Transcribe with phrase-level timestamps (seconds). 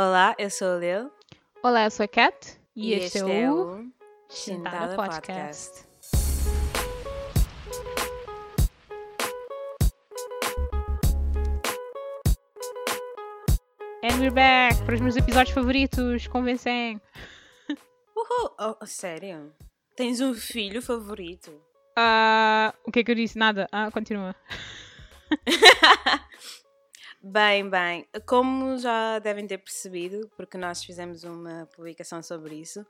[0.00, 1.10] Olá, eu sou a Lil.
[1.60, 3.92] Olá, eu sou a Kat e, E este, este é é o o
[4.28, 5.84] Sentada Sentada Podcast.
[14.04, 17.00] And we're back para os meus episódios favoritos, convencem.
[18.16, 18.76] Uhul.
[18.80, 19.52] Oh, sério?
[19.96, 21.60] Tens um filho favorito?
[21.96, 23.36] Ah, o que é que eu disse?
[23.36, 23.66] Nada.
[23.72, 24.36] Ah, continua.
[27.20, 32.86] Bem, bem, como já devem ter percebido, porque nós fizemos uma publicação sobre isso,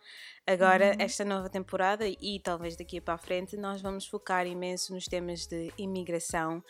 [0.46, 5.06] agora, esta nova temporada e talvez daqui para a frente, nós vamos focar imenso nos
[5.06, 6.62] temas de imigração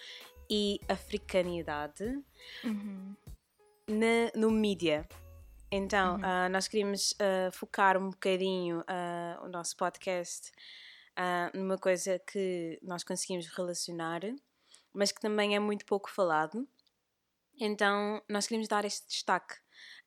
[0.48, 2.04] e africanidade
[3.88, 5.06] na- no mídia.
[5.70, 10.52] Então, ah, nós queríamos ah, focar um bocadinho ah, o nosso podcast
[11.52, 14.20] numa coisa que nós conseguimos relacionar,
[14.94, 16.64] mas que também é muito pouco falado.
[17.60, 19.54] Então, nós queríamos dar este destaque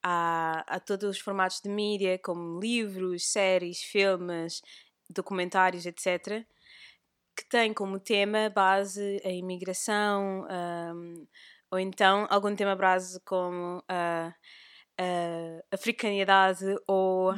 [0.03, 4.61] a, a todos os formatos de mídia, como livros, séries, filmes,
[5.09, 6.45] documentários, etc.,
[7.35, 11.25] que têm como tema base a imigração, ahm,
[11.71, 14.33] ou então algum tema base como a,
[14.97, 17.31] a africanidade ou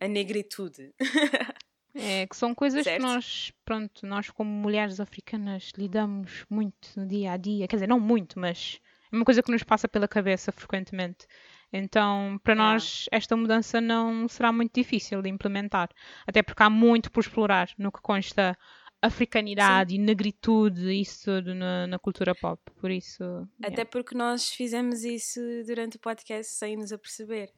[0.00, 0.92] a negritude.
[1.98, 3.00] É, que são coisas Certo.
[3.00, 7.66] que nós, pronto, nós como mulheres africanas lidamos muito no dia a dia.
[7.66, 8.78] Quer dizer, não muito, mas
[9.16, 11.26] uma coisa que nos passa pela cabeça frequentemente.
[11.72, 12.72] Então, para Yeah.
[12.72, 15.88] nós, esta mudança não será muito difícil de implementar.
[16.26, 18.56] Até porque há muito por explorar no que consta
[19.02, 22.60] africanidade e negritude, isso tudo na, na cultura pop.
[22.80, 23.22] Por isso,
[23.60, 23.90] Até yeah.
[23.90, 27.52] porque nós fizemos isso durante o podcast sem nos aperceber.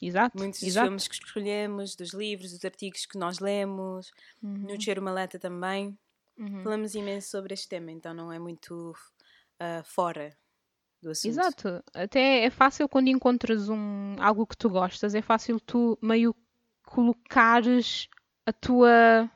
[0.00, 0.86] exato, Muitos dos exato.
[0.86, 4.10] filmes que escolhemos, dos livros, dos artigos que nós lemos,
[4.42, 5.98] no Cheiro Maleta também.
[6.38, 6.62] Uhum.
[6.62, 8.94] Falamos imenso sobre este tema, então não é muito
[9.58, 10.36] ah, fora
[11.02, 11.30] do assunto.
[11.30, 11.84] Exato.
[11.94, 16.34] Até é fácil quando encontras um, algo que tu gostas, é fácil tu meio
[16.84, 18.08] colocares
[18.44, 19.30] a tua.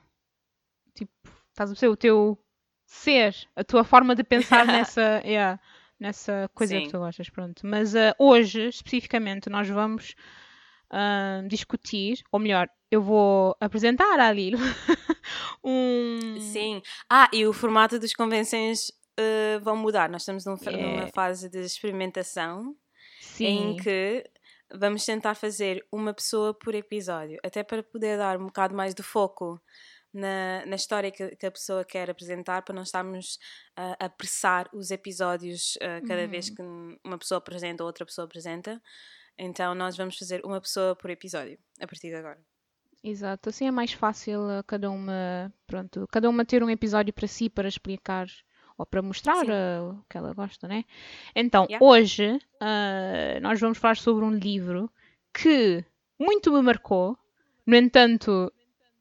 [0.94, 1.12] Tipo,
[1.50, 1.92] estás a perceber?
[1.92, 2.38] O teu
[2.86, 5.60] ser, a tua forma de pensar nessa, yeah,
[5.98, 6.84] nessa coisa Sim.
[6.84, 7.28] que tu gostas.
[7.28, 7.66] Pronto.
[7.66, 10.14] Mas ah, hoje, especificamente, nós vamos
[10.90, 14.58] ah, discutir, ou melhor, eu vou apresentar à Lilo
[15.62, 16.38] um.
[16.40, 16.82] Sim.
[17.08, 20.08] Ah, e o formato dos convenções ah, vão mudar.
[20.08, 21.00] Nós estamos num Yeah.
[21.00, 22.76] numa fase de experimentação
[23.20, 23.72] Sim.
[23.72, 24.24] em que
[24.72, 29.02] vamos tentar fazer uma pessoa por episódio, até para poder dar um bocado mais de
[29.02, 29.60] foco
[30.12, 33.38] na, na história que, que a pessoa quer apresentar, para não estarmos
[33.76, 36.62] ah, a apressar os episódios ah, cada vez que
[37.04, 38.80] uma pessoa apresenta ou outra pessoa apresenta.
[39.38, 42.38] Então, nós vamos fazer uma pessoa por episódio a partir de agora.
[43.02, 47.26] Exato, assim é mais fácil a cada uma, pronto, cada uma ter um episódio para
[47.26, 48.26] si para explicar
[48.80, 50.84] ou para mostrar eh, o que ela gosta, né?
[51.36, 51.84] Então, Yeah.
[51.84, 54.90] hoje ah, nós vamos falar sobre um livro
[55.34, 55.84] que
[56.18, 57.16] muito me marcou,
[57.66, 58.50] no entanto,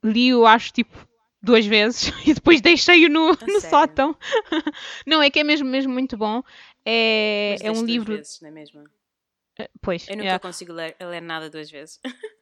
[0.04, 1.08] li-o acho tipo
[1.42, 4.16] duas vezes e depois deixei-o no, no sótão.
[5.08, 6.44] Não, é que é mesmo, mesmo muito bom.
[6.86, 8.16] É, é um duas livro.
[8.18, 8.84] Vezes, não é mesmo?
[9.82, 12.00] Pois, Eu nunca consigo ler, ler nada duas vezes.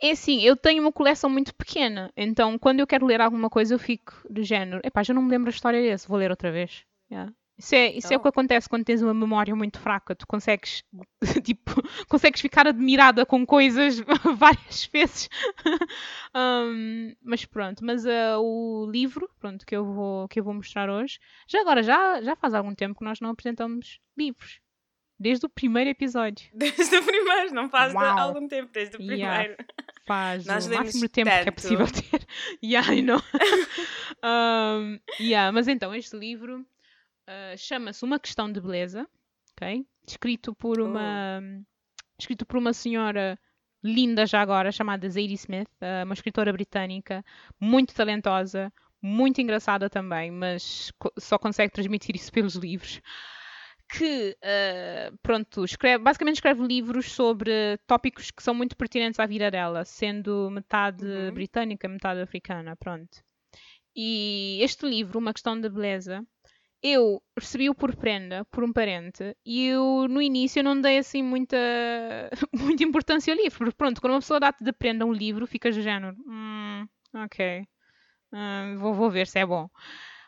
[0.00, 3.74] É assim, eu tenho uma coleção muito pequena, então quando eu quero ler alguma coisa
[3.74, 6.52] eu fico do género, epá, já não me lembro a história desse, vou ler outra
[6.52, 6.84] vez.
[7.10, 7.32] Yeah.
[7.58, 8.22] Isso, é, isso é o Oh.
[8.22, 10.84] que acontece quando tens uma memória muito fraca, tu consegues,
[11.42, 11.70] tipo,
[12.06, 13.98] consegues ficar admirada com coisas
[14.38, 15.28] várias vezes.
[16.36, 20.90] Um, mas pronto, mas uh, o livro, pronto, que eu vou, que eu vou mostrar
[20.90, 21.18] hoje,
[21.48, 24.60] já agora, já, já faz algum tempo que nós não apresentamos livros.
[25.18, 26.48] Desde o primeiro episódio.
[26.54, 28.18] Desde o primeiro, não faz Uau.
[28.18, 29.38] algum tempo, desde o Yeah.
[29.44, 29.64] primeiro.
[30.06, 31.54] faz Nós o máximo tempo que é tanto.
[31.54, 32.26] possível ter.
[32.62, 33.20] yeah, I know.
[34.22, 39.08] um, yeah, mas então, este livro uh, chama-se Uma Questão de Beleza,
[39.52, 39.86] ok?
[40.06, 41.40] Escrito por uma,
[42.18, 43.38] escrito por uma senhora
[43.82, 47.24] linda já agora, chamada Zadie Smith, uh, uma escritora britânica,
[47.60, 53.00] muito talentosa, muito engraçada também, mas só consegue transmitir isso pelos livros
[53.88, 59.50] que, eh, pronto, escreve, basicamente escreve livros sobre tópicos que são muito pertinentes à vida
[59.50, 61.32] dela, sendo metade Uhum.
[61.32, 63.22] britânica, metade africana, pronto.
[63.94, 66.24] E este livro, Uma Questão de Beleza,
[66.82, 71.56] eu recebi-o por prenda, por um parente, e eu, no início, não dei assim muita,
[72.52, 75.74] muita importância ao livro, porque pronto, quando uma pessoa dá-te de prenda um livro, ficas
[75.76, 77.66] do género, hum, ok,
[78.32, 79.68] hum, vou, vou ver se é bom.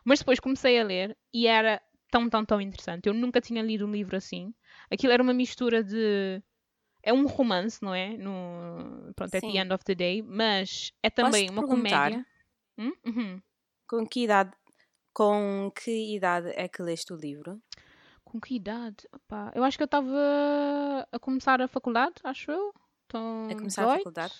[0.05, 3.07] Mas depois comecei a ler e era tão, tão, tão interessante.
[3.07, 4.55] Eu nunca tinha lido um livro assim.
[4.91, 6.43] Aquilo era uma mistura de.
[7.03, 8.17] É um romance, não é?
[8.17, 9.13] No...
[9.15, 9.59] Pronto, the Sim.
[9.59, 12.27] end of the day, mas é também uma comédia.
[12.77, 12.93] Hum?
[13.07, 13.43] Uhum.
[13.87, 14.53] Com que idade,
[15.15, 17.61] com que idade é que leste o livro?
[18.25, 19.09] Com que idade?
[19.13, 22.75] Opa, eu acho que eu estava a começar a faculdade, acho eu.
[23.07, 23.95] Então, A começar 18.
[23.95, 24.35] a faculdade?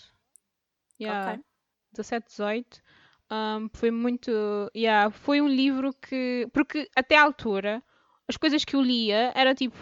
[1.01, 1.45] Yeah, Ok.
[1.93, 2.83] 17, 18.
[3.31, 4.31] Um, foi muito.
[4.75, 6.49] Yeah, foi um livro que.
[6.53, 7.83] Porque até à altura,
[8.27, 9.77] as coisas que eu lia era tipo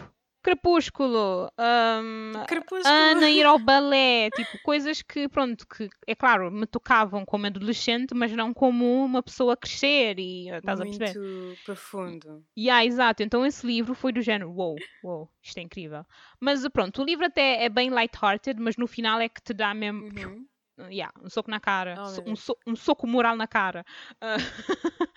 [0.47, 2.85] Crepúsculo, um, Crepúsculo.
[2.85, 8.13] Ana ir ao balé, tipo, coisas que, pronto, que é claro, me tocavam como adolescente,
[8.13, 11.19] mas não como uma pessoa a crescer e estás a perceber?
[11.19, 12.43] Muito profundo.
[12.57, 13.23] Yeah, exato.
[13.23, 16.05] Então esse livro foi do género, wow, wow, isto é incrível.
[16.39, 19.73] Mas pronto, o livro até é bem light-hearted, mas no final é que te dá
[19.73, 20.45] mesmo, Uhum.
[20.89, 23.83] Yeah, um soco na cara, Oh, um, so- um soco moral na cara.
[24.21, 24.35] Ah,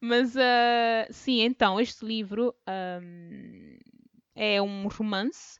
[0.00, 3.78] mas ah, sim, então este livro ahm,
[4.34, 5.58] é um romance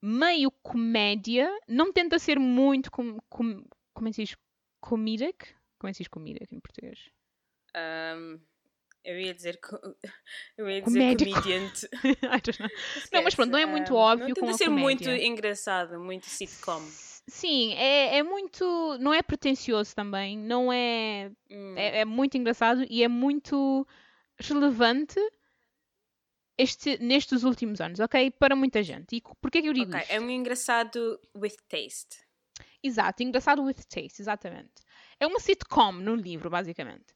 [0.00, 3.64] meio comédia, não tenta ser muito com, com-
[3.94, 4.36] como é que se diz?
[4.80, 5.54] Comedic?
[5.78, 6.98] Como é que se diz comedic em português?
[7.74, 8.40] Ahm,
[9.04, 9.60] eu ia dizer.
[9.60, 9.80] co-
[10.58, 11.88] Eu ia dizer comediante.
[13.12, 15.24] Não, mas pronto, não é muito óbvio não com tenta a ser muito comédia.
[15.26, 16.82] engraçado, muito sitcom.
[17.28, 18.98] Sim, é, é muito.
[18.98, 22.00] Não é pretencioso também, não é, Hum, é.
[22.00, 23.86] é muito engraçado e é muito
[24.38, 25.18] relevante
[26.58, 28.30] este, nestes últimos anos, ok?
[28.32, 29.16] Para muita gente.
[29.16, 30.12] E porquê que eu digo ok, isto?
[30.12, 32.24] é um engraçado with taste.
[32.82, 34.82] Exato, engraçado with taste, exatamente.
[35.18, 37.14] É uma sitcom no livro, basicamente.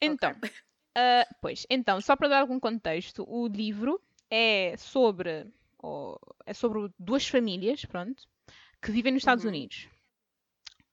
[0.00, 0.40] Então, Ok.
[0.96, 4.00] ah, pois, então, só para dar algum contexto, o livro
[4.30, 5.46] é sobre,
[5.78, 8.24] ou, é sobre duas famílias, pronto,
[8.82, 9.50] que vivem nos Estados Uhum.
[9.50, 9.88] Unidos.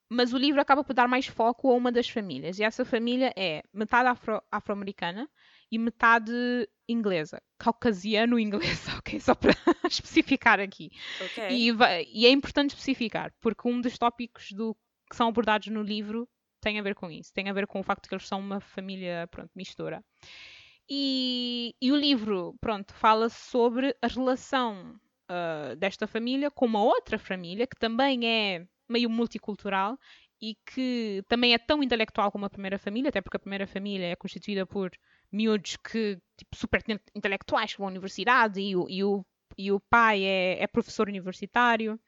[0.07, 2.59] Mas o livro acaba por dar mais foco a uma das famílias.
[2.59, 5.27] E essa família é metade afro- afro-americana
[5.71, 6.31] e metade
[6.87, 7.41] inglesa.
[7.57, 9.19] Caucasiano-inglesa, ok?
[9.19, 9.51] Só para
[9.89, 10.91] especificar aqui.
[11.19, 11.49] Ok.
[11.49, 11.71] E,
[12.13, 14.75] e é importante especificar, porque um dos tópicos do,
[15.09, 16.29] que são abordados no livro
[16.61, 17.33] tem a ver com isso.
[17.33, 20.03] Tem a ver com o facto de que eles são uma família, pronto, mistura.
[20.87, 24.99] E, e o livro, pronto, fala sobre a relação
[25.29, 29.97] ah, desta família com uma outra família que também é meio multicultural
[30.41, 34.07] e que também é tão intelectual como a primeira família, até porque a primeira família
[34.07, 34.91] é constituída por
[35.31, 39.25] miúdos que, tipo, super inte- intelectuais que vão à universidade e o, e o,
[39.57, 41.99] e o pai é, é professor universitário.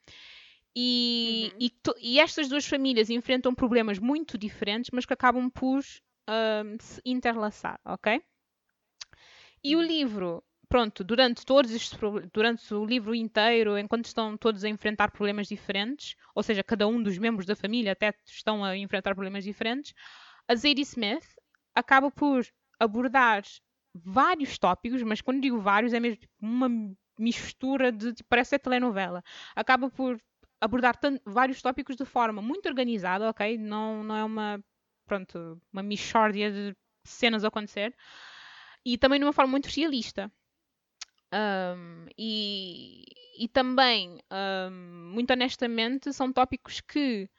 [0.76, 1.58] E, Uhum.
[1.60, 5.82] e, to- e estas duas famílias enfrentam problemas muito diferentes, mas que acabam por
[6.28, 8.22] ahm, se interlaçar, ok?
[9.64, 11.98] E o livro, pronto, durante todos estes
[12.34, 17.02] durante o livro inteiro, enquanto estão todos a enfrentar problemas diferentes, ou seja, cada um
[17.02, 19.94] dos membros da família até estão a enfrentar problemas diferentes,
[20.48, 21.26] a Zadie Smith
[21.76, 22.46] acaba por
[22.80, 23.44] abordar
[23.94, 26.70] vários tópicos, mas quando digo vários é mesmo tipo, uma
[27.18, 29.24] mistura de, tipo, parece ser telenovela.
[29.56, 30.22] Acaba por
[30.62, 33.58] abordar vários tópicos de forma muito organizada, ok?
[33.58, 34.64] Não, não é uma,
[35.06, 37.96] pronto, uma mixórdia de cenas a acontecer.
[38.86, 40.32] E também de uma forma muito realista.
[41.34, 43.04] Um, e,
[43.38, 47.30] e também, um, muito honestamente, são tópicos que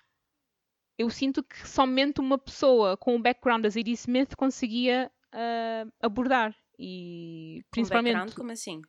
[0.99, 6.55] eu sinto que somente uma pessoa com o background da Zadie Smith conseguia uh, abordar.
[6.79, 8.82] E principalmente background, como assim?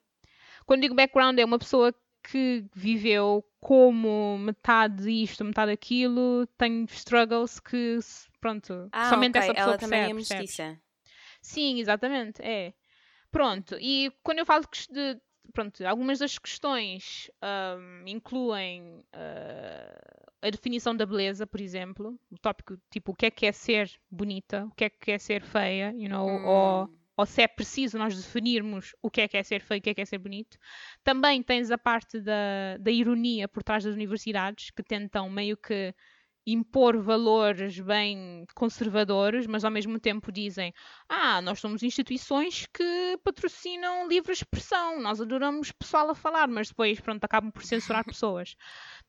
[0.66, 1.94] quando digo background, é uma pessoa
[2.24, 7.98] que viveu como metade isto, metade aquilo, tem struggles que,
[8.40, 9.42] pronto, Ah, somente ok.
[9.42, 10.82] essa pessoa Ela também é percebe, mestiça.
[11.42, 12.74] Sim, exatamente, é.
[13.32, 15.20] Pronto, e quando eu falo que de,
[15.54, 22.78] pronto, algumas das questões ahm, incluem ah, a definição da beleza, por exemplo, o tópico
[22.92, 25.94] tipo o que é que é ser bonita, o que é que é ser feia,
[25.96, 29.44] you know, ou Hum, ou se é preciso nós definirmos o que é que é
[29.44, 30.58] ser feio e o que é que é ser bonito.
[31.04, 35.94] Também tens a parte da, da ironia por trás das universidades, que tentam meio que
[36.46, 40.74] impor valores bem conservadores, mas ao mesmo tempo dizem:
[41.08, 47.00] Ah, nós somos instituições que patrocinam livre expressão, nós adoramos pessoal a falar, mas depois,
[47.00, 48.56] pronto, acabam por censurar pessoas.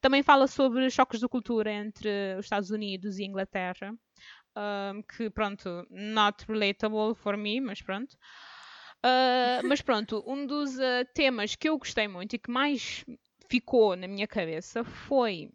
[0.00, 3.94] Também fala sobre choques de cultura entre os Estados Unidos e Inglaterra
[4.56, 8.14] um, que pronto, not relatable for me, mas pronto.
[9.04, 13.04] Uh, mas pronto, um dos uh, temas que eu gostei muito e que mais
[13.48, 15.50] ficou na minha cabeça foi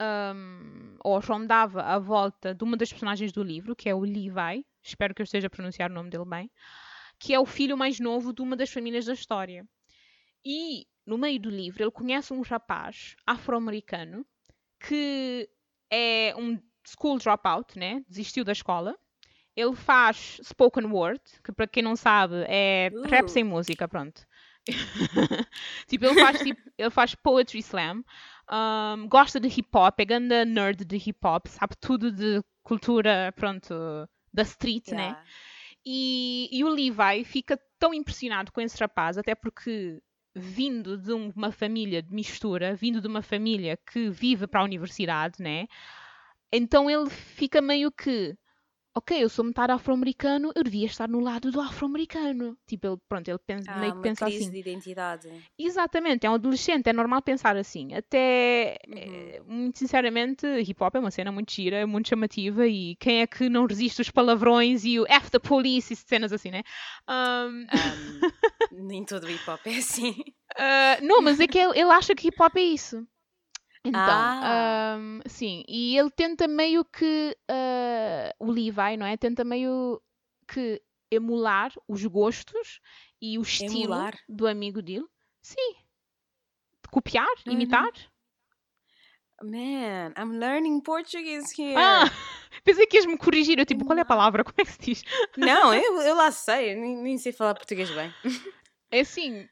[0.00, 4.64] um, ou rondava à volta de uma das personagens do livro, que é o Levi,
[4.82, 6.50] espero que eu esteja a pronunciar o nome dele bem,
[7.18, 9.66] que é o filho mais novo de uma das famílias da história.
[10.44, 14.26] E no meio do livro ele conhece um rapaz afro-americano
[14.80, 15.48] que
[15.90, 18.02] é um school dropout, né?
[18.08, 18.94] Desistiu da escola.
[19.56, 23.02] Ele faz spoken word, que para quem não sabe é Uh.
[23.08, 24.26] rap sem música, pronto.
[25.86, 28.02] tipo, ele faz, tipo, ele faz poetry slam,
[28.50, 33.32] um, gosta de hip hop, é grande nerd de hip hop, sabe tudo de cultura,
[33.36, 33.74] pronto,
[34.32, 35.02] da street, né?
[35.02, 35.24] yeah.
[35.86, 40.00] E, e o Levi fica tão impressionado com esse rapaz, até porque
[40.34, 45.36] vindo de uma família de mistura, vindo de uma família que vive para a universidade,
[45.40, 45.66] né?
[46.52, 48.36] Então ele fica meio que
[48.94, 52.56] ok, eu sou metade afro-americano, eu devia estar no lado do afro-americano.
[52.66, 54.52] Tipo, ele, pronto, ele pensa, Ah, meio que uma pensa crise assim.
[54.52, 55.28] de identidade.
[55.58, 57.92] Exatamente, é um adolescente, é normal pensar assim.
[57.94, 58.94] Até, Uhum.
[58.96, 63.26] eh, muito sinceramente, hip hop é uma cena muito gira, muito chamativa e quem é
[63.26, 66.62] que não resiste os palavrões e o F the police e cenas assim, né?
[67.08, 67.66] Um, Ahm,
[68.72, 70.14] nem todo hip hop é assim.
[70.56, 73.06] ah, não, mas é que ele, ele acha que hip hop é isso.
[73.84, 74.94] Então, Ah.
[74.96, 79.16] ahm, sim, e ele tenta meio que, ah, o Levi, não é?
[79.16, 80.00] Tenta meio
[80.48, 82.80] que emular os gostos
[83.20, 84.18] e o estilo Emular?
[84.28, 85.06] do amigo dele.
[85.42, 85.74] Sim.
[86.90, 87.52] Copiar, Uhum.
[87.54, 87.90] imitar.
[89.42, 91.76] Man, I'm learning Portuguese here.
[91.78, 92.04] Ah,
[92.64, 93.58] pensei que ias-me corrigir.
[93.58, 94.44] Eu tipo, qual é a palavra?
[94.44, 95.02] Como é que se diz?
[95.36, 98.14] Não, eu, eu lá sei, eu nem, nem sei falar português bem.
[98.90, 99.48] É assim,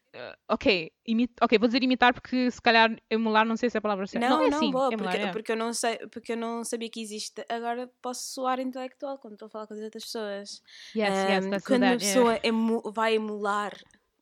[0.49, 3.83] ok, imi- ok, vou dizer imitar porque se calhar emular não sei se é a
[3.83, 4.29] palavra certa.
[4.29, 5.33] Não, é não, assim, boa, emular, porque, é.
[5.33, 7.45] porque, eu não sei, porque eu não sabia que existe.
[7.49, 10.63] Agora posso soar intelectual quando estou a falar com as outras pessoas.
[10.95, 12.21] Yes, yes, let's do quando uma that, yeah.
[12.21, 13.73] pessoa emu- vai emular.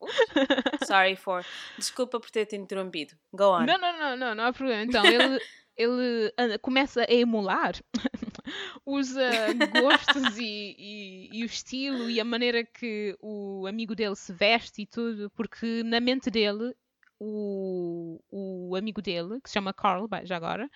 [0.87, 1.45] Sorry for.
[1.77, 3.13] Desculpa por ter te interrompido.
[3.33, 3.65] Go on.
[3.65, 4.83] Não, não, não, não, não há problema.
[4.83, 5.39] Então, ele,
[5.77, 7.73] ele anda- começa a emular
[8.85, 14.15] os ah, gostos e, e- e o estilo e a maneira que o amigo dele
[14.15, 16.73] se veste e tudo, porque na mente dele,
[17.19, 20.69] o, o amigo dele, que se chama Carl, já agora,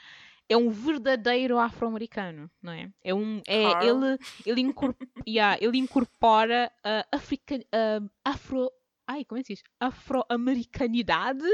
[0.47, 2.91] é um verdadeiro afro-americano, não é?
[3.03, 3.83] É um, é, Carl?
[3.87, 8.69] ele, ele, incorp- yeah, ele incorpora a africa, a afro,
[9.07, 9.63] ai, como é que se diz?
[9.79, 11.45] Afro-americanidade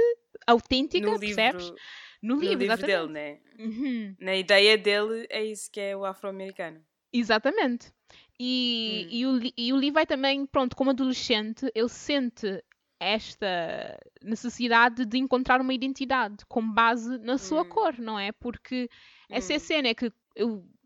[0.48, 1.72] autêntica, no percebes?
[1.72, 1.82] livro,
[2.22, 2.84] No no livro, livro exatamente.
[2.84, 3.42] dele, né?
[3.60, 6.86] Uhum, Na ideia dele, é isso que é o afro-americano.
[7.14, 7.94] Exatamente.
[8.40, 9.08] E, Hum.
[9.10, 12.64] e, o, e o Levi também, pronto, como adolescente, ele sente
[13.00, 17.66] esta necessidade de encontrar uma identidade com base na sua Hum.
[17.66, 18.32] cor, não é?
[18.32, 18.90] Porque
[19.30, 19.60] essa é a Hum.
[19.60, 20.12] cena, é que eu,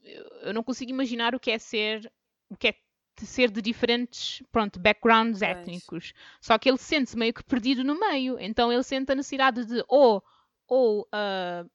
[0.04, 2.12] eu eu não consigo imaginar o que é ser,
[2.50, 2.76] o que é
[3.18, 5.52] de ser de diferentes, pronto, backgrounds Pois.
[5.52, 6.14] étnicos.
[6.42, 9.84] Só que ele sente-se meio que perdido no meio, então ele sente a necessidade de
[9.88, 10.24] ou,
[10.68, 11.66] ou ah,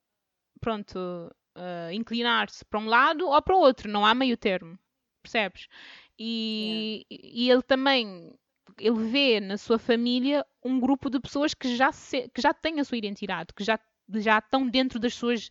[0.61, 0.99] pronto,
[1.55, 4.79] ah, inclinar-se para um lado ou para o outro, não há meio termo,
[5.23, 5.69] percebes?
[6.19, 8.35] E, e ele também,
[8.79, 12.79] ele vê na sua família um grupo de pessoas que já, se- que já têm
[12.81, 13.79] a sua identidade, que já,
[14.17, 15.51] já estão dentro das suas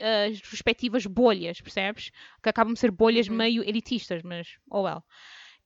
[0.00, 2.10] ah, respectivas bolhas, percebes?
[2.42, 3.36] Que acabam de ser bolhas Uhum.
[3.36, 5.02] meio elitistas, mas oh well.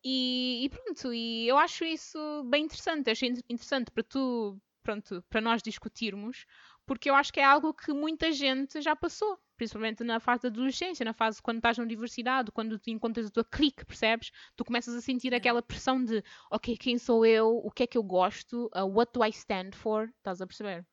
[0.05, 5.23] E, e pronto, e eu acho isso bem interessante, achei in- interessante para tu, pronto,
[5.29, 6.47] para nós discutirmos,
[6.87, 10.49] porque eu acho que é algo que muita gente já passou, principalmente na fase da
[10.49, 14.31] adolescência, na fase quando estás na universidade, quando tu encontras a tua clique, percebes?
[14.57, 17.99] Tu começas a sentir aquela pressão de, ok, quem sou eu, o que é que
[17.99, 20.87] eu gosto, uh, what do I stand for, estás a perceber?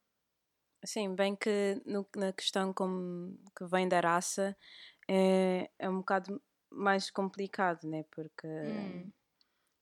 [0.85, 4.55] Sim, bem que no- na questão como que vem da raça
[5.07, 8.03] é, é um bocado mais complicado, né?
[8.11, 9.11] Porque Hum.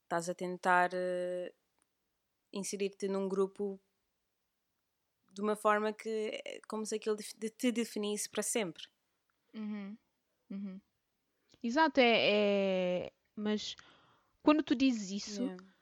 [0.03, 1.53] estás a tentar eh,
[2.53, 3.81] inserir-te num grupo
[5.31, 8.83] de uma forma que é como se aquilo de- te definisse para sempre.
[9.53, 9.97] Uhum,
[10.51, 10.81] uhum.
[11.61, 13.75] Exato, é, é- Mas
[14.43, 15.72] quando tu dizes isso, Yeah.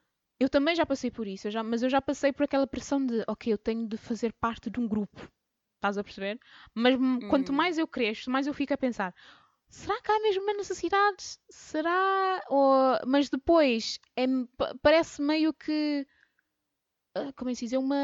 [0.42, 3.04] Eu também já passei por isso, eu já- mas eu já passei por aquela pressão
[3.04, 5.20] de, ok, eu tenho de fazer parte de um grupo.
[5.76, 6.38] Estás a perceber?
[6.74, 7.56] Mas hum, quanto Hum.
[7.56, 9.14] mais eu cresço, mais eu fico a pensar,
[9.68, 11.38] será que há mesmo uma necessidade?
[11.50, 12.40] Será?
[12.48, 12.98] Ou...
[13.06, 16.06] Mas depois é, pa- parece meio que.
[17.14, 17.72] ah, Como é que se diz?
[17.72, 17.96] É uma,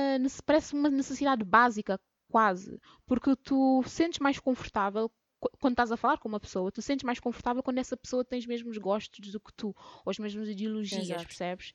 [0.44, 2.80] parece uma necessidade básica, quase.
[3.06, 5.08] Porque tu sentes mais confortável
[5.40, 8.24] qu- quando estás a falar com uma pessoa, tu sentes mais confortável quando essa pessoa
[8.24, 9.68] tem os mesmos gostos do que tu,
[10.04, 11.26] ou as mesmas ideologias, Exato.
[11.26, 11.72] percebes?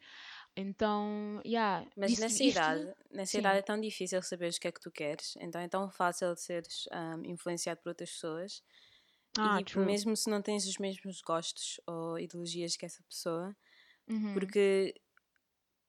[0.55, 3.39] Então, yeah, Mas nessa isto- idade, nessa sim.
[3.39, 6.31] idade é tão difícil saberes o que é que tu queres, então é tão fácil
[6.36, 8.62] de seres ahm, influenciado por outras pessoas.
[9.38, 9.86] Ah, e true.
[9.86, 13.55] mesmo se não tens os mesmos gostos ou ideologias que essa pessoa,
[14.10, 14.33] Uhum.
[14.33, 14.93] porque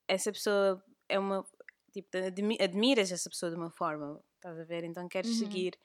[0.09, 1.45] essa pessoa é uma.
[1.93, 4.85] Tipo, admi- admiras essa pessoa de uma forma, estás a ver?
[4.85, 5.39] Então queres Uhum.
[5.39, 5.79] seguir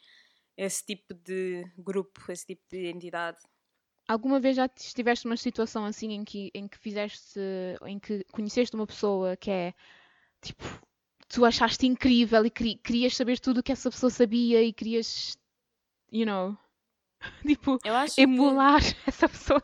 [0.57, 3.39] esse tipo de grupo, esse tipo de identidade.
[4.09, 7.39] Alguma vez já te- estiveste numa situação assim em que, em que fizeste,
[7.85, 9.73] em que conheceste uma pessoa que é
[10.41, 10.63] tipo,
[11.27, 15.37] tu achaste incrível e queri- querias saber tudo o que essa pessoa sabia e querias,
[16.11, 16.57] you know,
[17.45, 19.63] tipo, acho que- emular essa pessoa.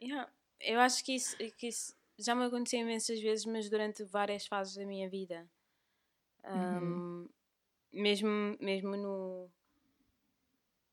[0.00, 0.28] Yeah,
[0.60, 4.74] Eu acho que isso, que isso já me aconteceu imensas vezes, mas durante várias fases
[4.74, 5.48] da minha vida.
[6.52, 7.24] Uhum.
[7.24, 7.28] Ahm,
[7.92, 9.48] mesmo, mesmo no,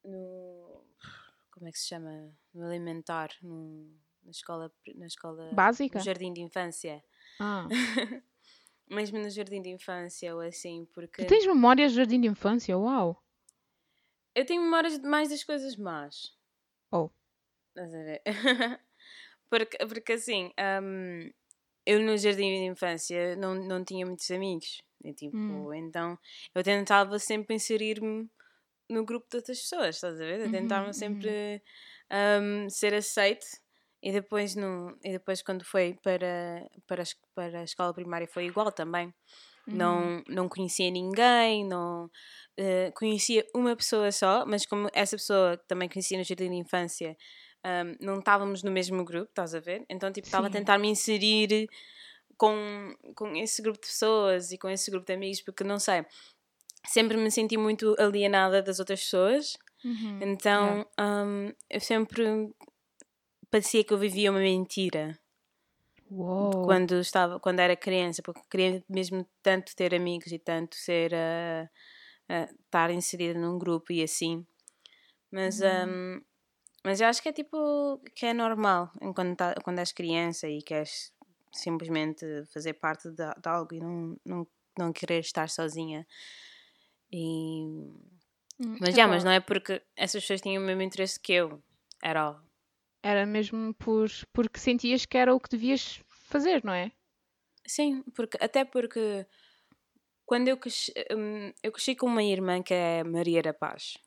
[0.03, 0.83] no.
[1.51, 2.31] Como é que se chama?
[2.53, 3.91] No elementar, no,
[4.23, 4.71] na escola.
[4.95, 5.99] Na escola Básica?
[5.99, 7.03] No jardim de infância.
[7.39, 7.67] Ah.
[8.89, 11.23] Mesmo no jardim de infância ou assim, porque.
[11.23, 12.77] Tu tens memórias de jardim de infância?
[12.77, 13.23] Uau!
[14.35, 16.35] Eu tenho memórias mais das coisas más.
[16.91, 17.09] Oh.
[17.69, 18.21] Estás a ver?
[19.49, 21.29] porque, porque assim, um,
[21.85, 24.81] eu no jardim de infância não, não tinha muitos amigos.
[25.03, 25.73] E, tipo, Hum.
[25.73, 26.17] Então
[26.55, 28.29] eu tentava sempre inserir-me
[28.89, 30.39] no grupo de outras pessoas, estás a ver?
[30.39, 30.93] Eu Uhum, tentava uhum.
[30.93, 31.61] sempre
[32.11, 33.45] um, ser aceite.
[34.01, 38.71] E depois, no, e depois quando foi para, para, para a escola primária foi igual
[38.71, 39.13] também.
[39.65, 39.75] Uhum.
[39.75, 42.09] Não, não conhecia ninguém, não
[42.57, 47.15] eh, conhecia uma pessoa só, mas como essa pessoa também conhecia no jardim de infância,
[47.63, 49.85] ahm, não estávamos no mesmo grupo, estás a ver?
[49.89, 51.67] Então tipo, estava a tentar me inserir
[52.37, 56.05] com, com esse grupo de pessoas e com esse grupo de amigos, porque não sei,
[56.85, 60.19] sempre me senti muito alienada das outras pessoas, Uhum.
[60.21, 62.53] então ahm, eu sempre
[63.49, 65.17] parecia que eu vivia uma mentira
[66.09, 66.53] Uou.
[66.61, 71.69] quando estava quando era criança porque queria mesmo tanto ter amigos e tanto ser ah,
[72.29, 74.45] ah, estar inserida num grupo e assim
[75.31, 75.61] mas Uhum.
[75.61, 76.21] hum,
[76.85, 80.61] mas eu acho que é tipo que é normal enquanto tá, quando és criança e
[80.63, 81.13] queres
[81.53, 84.47] simplesmente fazer parte de, de algo e não, não,
[84.79, 86.05] não querer estar sozinha
[87.11, 87.93] e
[88.79, 91.61] mas já epá, mas não é porque essas pessoas tinham o mesmo interesse que eu
[92.01, 92.41] era all.
[93.01, 96.91] Era mesmo por, porque sentias que era o que devias fazer, não é?
[97.65, 99.25] Sim, porque, até porque
[100.25, 103.97] quando eu cresci, hum, eu cresci com uma irmã que é Maria da Paz,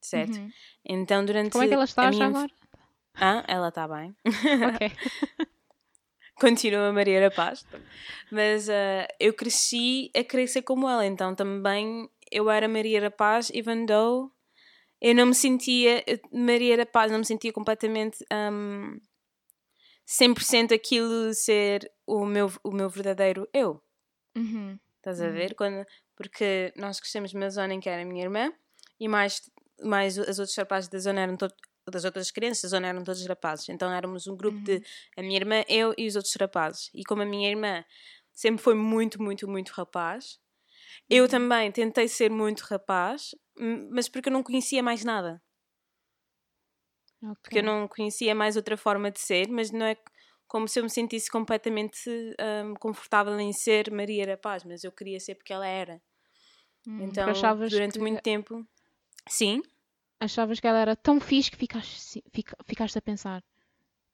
[0.00, 0.36] certo?
[0.36, 0.50] Uhum.
[0.84, 2.28] Então durante Como é que ela está a já minha...
[2.28, 2.52] agora?
[3.14, 4.14] Ah, ela está bem.
[4.24, 4.92] ok.
[6.38, 7.64] Continua Maria da Paz.
[8.30, 13.50] Mas ah, eu cresci a ser como ela, então também eu era Maria da Paz,
[13.50, 14.30] even though
[15.00, 16.02] eu não me sentia
[16.32, 18.98] Maria da Paz, não me sentia completamente um,
[20.06, 23.82] 100% aquilo ser o meu, o meu verdadeiro eu.
[24.36, 24.78] Uhum.
[24.98, 25.32] Estás a Uhum.
[25.32, 25.54] ver?
[25.54, 25.84] Quando,
[26.16, 28.52] porque nós crescemos numa zona em que era a minha irmã
[28.98, 29.42] e mais,
[29.82, 31.56] mais as outros rapazes da zona eram todos.
[31.88, 33.68] Das outras crianças da zona eram todos rapazes.
[33.68, 34.82] Então éramos um grupo de
[35.16, 36.90] a minha irmã, eu e os outros rapazes.
[36.92, 37.84] E como a minha irmã
[38.32, 40.40] sempre foi muito, muito, muito rapaz,
[41.08, 45.42] eu também tentei ser muito rapaz, m- mas porque eu não conhecia mais nada.
[47.42, 49.96] Porque eu não conhecia mais outra forma de ser, mas não é
[50.46, 54.92] como se eu me sentisse completamente hum, confortável em ser Maria da Paz, mas eu
[54.92, 56.00] queria ser porque ela era.
[56.86, 57.32] Hum, Então,
[57.68, 58.64] durante que, muito tempo.
[59.28, 59.60] Sim,
[60.20, 63.42] achavas que ela era tão fixe que ficaste, fica- ficaste a pensar.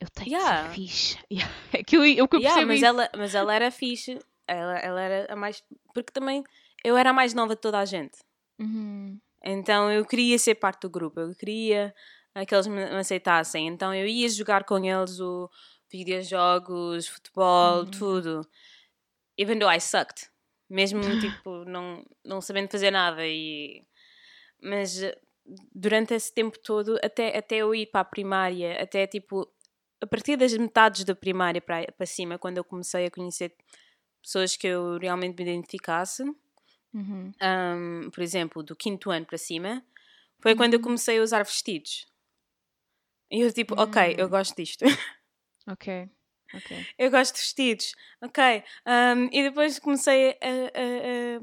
[0.01, 0.69] Eu tenho Yeah.
[0.69, 1.19] que ser fixe.
[1.31, 1.55] Yeah.
[1.73, 2.87] É que eu, eu, que eu yeah, mas, isso.
[2.87, 4.19] ela, mas ela era fixe.
[4.47, 5.63] Ela, ela era a mais.
[5.95, 6.43] Porque também
[6.85, 8.19] eu era a mais nova de toda a gente.
[8.61, 9.19] Uhum.
[9.45, 11.95] Então eu queria ser parte do grupo, eu queria
[12.35, 13.67] eh, que eles me aceitassem.
[13.67, 15.51] Então eu ia jogar com eles o
[15.91, 17.91] videojogos, futebol, Uhum.
[17.91, 18.49] tudo.
[19.39, 20.29] Even though I sucked.
[20.71, 23.27] Mesmo tipo, não, não sabendo fazer nada.
[23.27, 23.85] E...
[24.63, 25.19] Mas eh,
[25.75, 29.47] durante esse tempo todo, até, até eu ir para a primária, até tipo,
[30.01, 33.55] a partir das metades da primária para, para cima, quando eu comecei a conhecer
[34.23, 36.23] pessoas que eu realmente me identificasse,
[36.95, 37.33] Uhum.
[37.43, 39.83] um, por exemplo, do quinto ano para cima,
[40.41, 40.85] foi quando eu Uhum.
[40.85, 42.07] comecei a usar vestidos.
[43.31, 44.31] E eu tipo, ok, eu Hum.
[44.31, 44.85] gosto disto.
[45.67, 46.09] Ok.
[46.55, 46.71] Ok.
[46.99, 47.95] eu gosto de vestidos.
[48.21, 48.63] Ok.
[48.87, 51.41] um, e depois comecei a,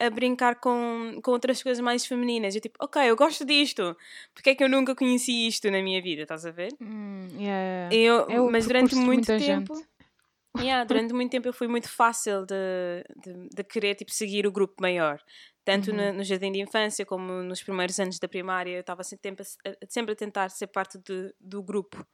[0.00, 2.54] a, a, a brincar com, com outras coisas mais femininas.
[2.54, 3.96] Eu tipo, ok, eu gosto disto.
[4.34, 6.68] Porque é que eu nunca conheci isto na minha vida, estás a ver?
[6.80, 7.94] Hum, yeah.
[7.94, 9.74] E eu, É mas durante muito tempo...
[9.74, 9.85] gente.
[10.66, 14.52] Yeah, durante muito tempo eu fui muito fácil de, de, de querer tipo, seguir o
[14.52, 15.20] grupo maior.
[15.64, 15.96] Tanto Uhum.
[15.96, 19.44] no, no jardim de infância como nos primeiros anos da primária, eu estava sempre,
[19.88, 22.06] sempre a tentar ser parte de, do grupo.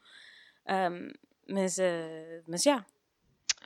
[0.67, 1.11] Um,
[1.53, 2.85] mas, uh, mas já.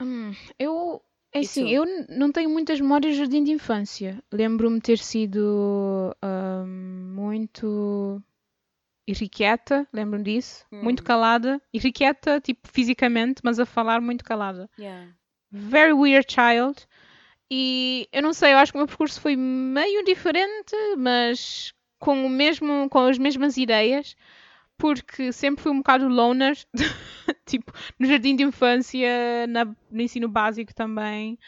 [0.00, 4.22] Hum, eu, é assim, eu não tenho muitas memórias de jardim de infância.
[4.32, 8.22] Lembro-me ter sido hum, muito
[9.06, 10.64] irrequieta, lembro-me disso.
[10.70, 11.06] Muito Hum.
[11.06, 11.60] calada.
[11.72, 14.68] Irrequieta, tipo, fisicamente, mas a falar muito calada.
[14.78, 15.12] Yeah.
[15.50, 16.86] Very weird child.
[17.50, 22.26] E eu não sei, eu acho que o meu percurso foi meio diferente, mas com
[22.26, 24.16] o mesmo, com as mesmas ideias,
[24.76, 26.56] porque sempre fui um bocado loner,
[27.46, 31.38] tipo, no jardim de infância, na- no ensino básico também.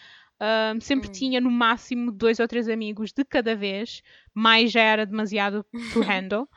[0.41, 1.13] Ahm, sempre Hum.
[1.13, 6.01] tinha no máximo dois ou três amigos de cada vez, mais já era demasiado to
[6.01, 6.49] handle.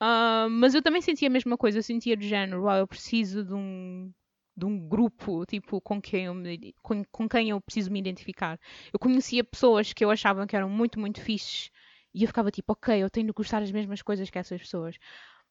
[0.00, 3.44] Ahm, mas eu também sentia a mesma coisa, eu sentia do género, "Uau, eu preciso
[3.44, 4.12] de um,
[4.56, 8.58] de um grupo, tipo, com quem, eu me, com, com quem eu preciso me identificar.
[8.92, 11.70] Eu conhecia pessoas que eu achava que eram muito, muito fixes
[12.14, 14.96] e eu ficava tipo, ok, eu tenho de gostar das mesmas coisas que essas pessoas.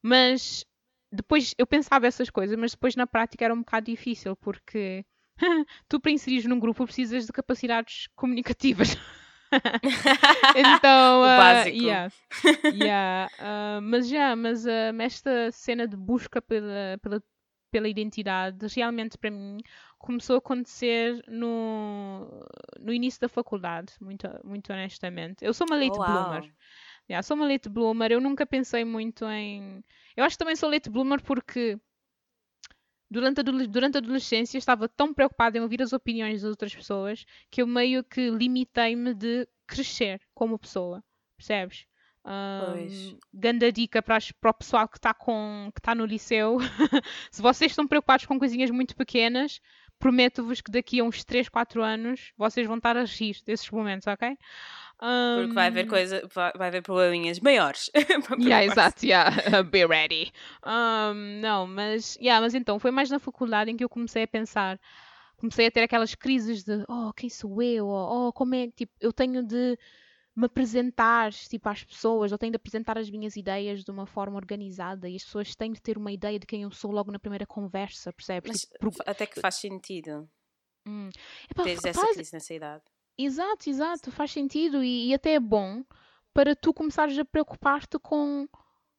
[0.02, 0.64] Mas
[1.12, 5.04] depois eu pensava essas coisas, mas depois na prática era um bocado difícil porque
[5.88, 8.96] tu para inserir num grupo precisas de capacidades comunicativas.
[10.56, 11.76] então, o uh, básico.
[11.76, 12.12] yeah,
[12.72, 17.22] yeah, uh, mas já, mas uh, esta cena de busca pela, pela,
[17.70, 19.58] pela identidade realmente para mim
[19.98, 22.28] começou a acontecer no,
[22.78, 25.44] no início da faculdade, muito, muito honestamente.
[25.44, 26.42] Eu sou uma late Oh, bloomer.
[26.42, 26.50] uau.
[27.10, 29.82] Yeah, sou uma late bloomer, eu nunca pensei muito em.
[30.16, 31.78] Eu acho que também sou late bloomer porque
[33.10, 37.24] durante a, durante a adolescência estava tão preocupada em ouvir as opiniões das outras pessoas
[37.50, 41.02] que eu meio que limitei-me de crescer como pessoa,
[41.36, 41.86] percebes?
[42.24, 46.58] Um, ganda dica para, as- para o pessoal que está com que está no liceu.
[47.30, 49.60] Se vocês estão preocupados com coisinhas muito pequenas,
[49.98, 54.06] prometo-vos que daqui a uns 3, 4 anos vocês vão estar a rir desses momentos,
[54.06, 54.36] ok?
[54.98, 57.90] Porque vai haver Um, coisa, vai, vai haver probleminhas maiores.
[58.38, 59.30] Yeah, exato, yeah.
[59.70, 60.32] Be ready.
[60.66, 64.28] Um, não, mas, yeah, mas então, foi mais na faculdade em que eu comecei a
[64.28, 64.78] pensar,
[65.36, 67.86] comecei a ter aquelas crises de, oh, quem sou eu?
[67.86, 69.78] Oh, oh, como é tipo, eu tenho de
[70.34, 74.36] me apresentar, tipo, às pessoas, eu tenho de apresentar as minhas ideias de uma forma
[74.36, 77.18] organizada e as pessoas têm de ter uma ideia de quem eu sou logo na
[77.18, 78.48] primeira conversa, percebes?
[78.50, 80.28] Mas Tipo, pro- até que faz sentido
[80.86, 81.10] Hum.
[81.50, 82.84] Epá, teres essa faz- crise nessa idade.
[83.18, 85.84] Exato, exato, faz sentido e, e até é bom
[86.32, 88.48] para tu começares a preocupar-te com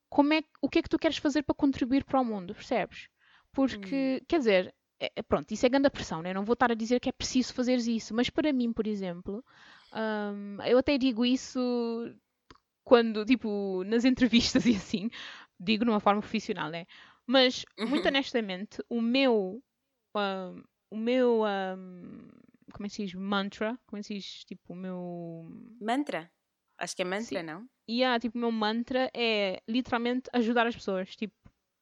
[0.09, 3.09] como é, o que é que tu queres fazer para contribuir para o mundo, percebes?
[3.53, 6.33] Porque, quer dizer, é- é- pronto, isso é grande pressão, né?
[6.33, 9.43] Não vou estar a dizer que é preciso fazeres isso, mas para mim, por exemplo,
[9.93, 11.59] hum, eu até digo isso
[12.83, 15.09] quando, tipo, nas entrevistas e assim,
[15.59, 16.85] digo de uma forma profissional, né?
[17.25, 18.09] Mas, muito Uhum.
[18.09, 19.63] honestamente, o meu,
[20.15, 21.43] hum, o meu,
[21.77, 22.29] hum,
[22.71, 23.13] como é que se diz?
[23.15, 24.43] Mantra, como é que se diz?
[24.45, 25.47] Tipo, o meu,
[25.79, 26.31] Mantra.
[26.77, 27.45] Acho que é mantra, Sim.
[27.45, 27.69] não?
[27.87, 31.15] e yeah, tipo, o meu mantra é literalmente ajudar as pessoas.
[31.15, 31.33] Tipo,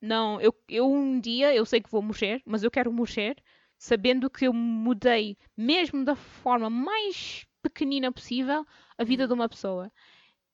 [0.01, 3.35] não, eu, eu um dia eu sei que vou morrer, mas eu quero morrer
[3.77, 8.65] sabendo que eu mudei, mesmo da forma mais pequenina possível,
[8.97, 9.27] a vida Uhum.
[9.27, 9.91] de uma pessoa.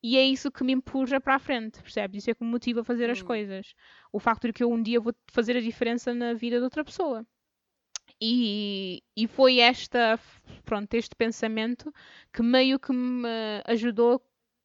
[0.03, 2.19] E é isso que me empurra para a frente, percebes?
[2.23, 3.23] Isso é que me motiva a fazer as Hum.
[3.23, 3.73] coisas.
[4.11, 6.83] O facto de que eu um dia vou fazer a diferença na vida de outra
[6.83, 7.25] pessoa.
[8.25, 10.17] E, e foi esta,
[10.63, 11.93] pronto, este pensamento
[12.31, 13.27] que meio que me
[13.65, 14.21] ajudou a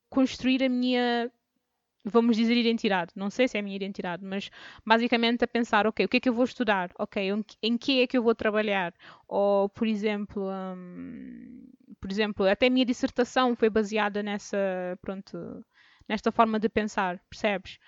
[0.08, 1.28] construir a minha,
[2.04, 3.10] vamos dizer, identidade.
[3.16, 4.48] Não sei se é a minha identidade, mas
[4.86, 6.92] basicamente a pensar, ok, o que é que eu vou estudar?
[7.00, 7.20] Ok,
[7.60, 8.94] em, que é que eu vou trabalhar?
[9.26, 10.44] Ou, por exemplo,
[10.76, 11.66] hum,
[12.00, 14.56] por exemplo, até a minha dissertação foi baseada nessa,
[15.02, 15.64] pronto,
[16.08, 17.78] nesta forma de pensar, percebes?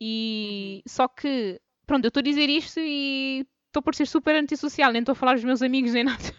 [0.00, 4.92] E só que, pronto, eu estou a dizer isto e estou por ser super antissocial,
[4.92, 6.34] nem estou a falar dos meus amigos nem nada.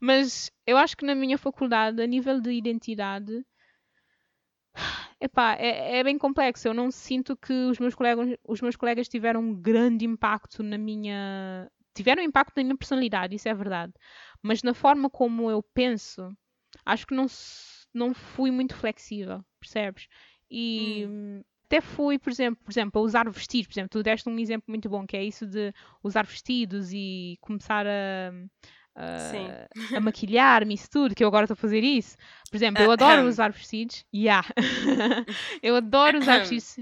[0.00, 3.44] Mas eu acho que na minha faculdade, a nível de identidade,
[5.20, 6.68] epá, é, é bem complexo.
[6.68, 10.76] Eu não sinto que os meus colegas, os meus colegas tiveram um grande impacto na
[10.78, 11.70] minha.
[11.94, 13.92] Tiveram impacto na minha personalidade, isso é verdade.
[14.40, 16.34] Mas na forma como eu penso,
[16.86, 17.26] acho que não,
[17.92, 20.08] não fui muito flexível, percebes?
[20.50, 23.68] E hum, até fui, por exemplo, por exemplo, a usar vestidos.
[23.68, 27.38] Por exemplo, tu deste um exemplo muito bom, que é isso de usar vestidos e
[27.40, 28.30] começar a,
[28.94, 32.14] a, a maquilhar-me, isso tudo, que eu agora estou a fazer isso.
[32.50, 33.26] Por exemplo, eu adoro Ahem.
[33.26, 34.04] usar vestidos.
[34.14, 34.46] Yeah.
[35.62, 36.76] eu adoro usar vestidos.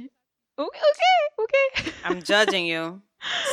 [0.59, 0.81] O quê?
[1.39, 1.91] O quê?
[2.05, 3.01] I'm judging you.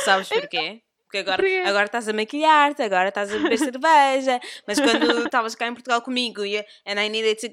[0.04, 0.82] Sabes porquê?
[1.04, 1.62] Porque agora, Porquê?
[1.64, 4.40] agora estás a maquilhar-te, agora estás a beber cerveja.
[4.66, 7.48] Mas quando estavas cá em Portugal comigo e and I needed to,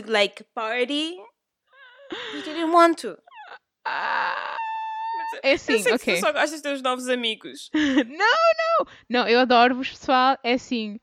[0.00, 1.16] to like party,
[2.34, 3.16] you didn't want to.
[3.84, 4.56] Ah,
[5.18, 6.14] Mas é eu assim, sei que ok.
[6.16, 7.70] tu só gostas dos teus novos amigos.
[7.74, 8.86] não, não!
[9.08, 10.36] Não, eu adoro-vos, pessoal.
[10.42, 10.98] É assim.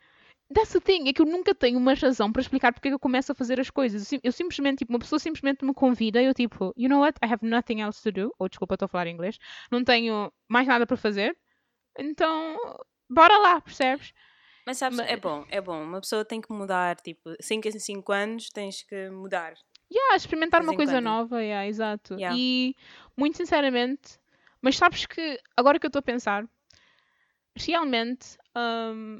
[0.53, 2.95] That's the thing, é que eu nunca tenho uma razão para explicar porque é que
[2.95, 4.01] eu começo a fazer as coisas.
[4.01, 7.01] Eu, sim- eu simplesmente, tipo, uma pessoa simplesmente me convida e eu, tipo, you know
[7.01, 7.19] what?
[7.23, 8.35] I have nothing else to do.
[8.39, 9.37] Ou desculpa, estou a falar inglês.
[9.71, 11.37] Não tenho mais nada para fazer.
[11.99, 12.57] Então,
[13.07, 14.11] bora lá, percebes?
[14.65, 15.83] Mas sabes, Mas- é bom, é bom.
[15.83, 19.53] Uma pessoa tem que mudar, tipo, 5 em 5 anos tens que mudar.
[19.91, 21.03] Yeah, experimentar uma coisa quando.
[21.03, 22.15] nova, yeah, exato.
[22.15, 22.35] Yeah.
[22.37, 22.75] E,
[23.17, 24.19] muito sinceramente,
[24.61, 26.47] mas sabes que, agora que eu estou a pensar,
[27.55, 29.19] realmente, hum,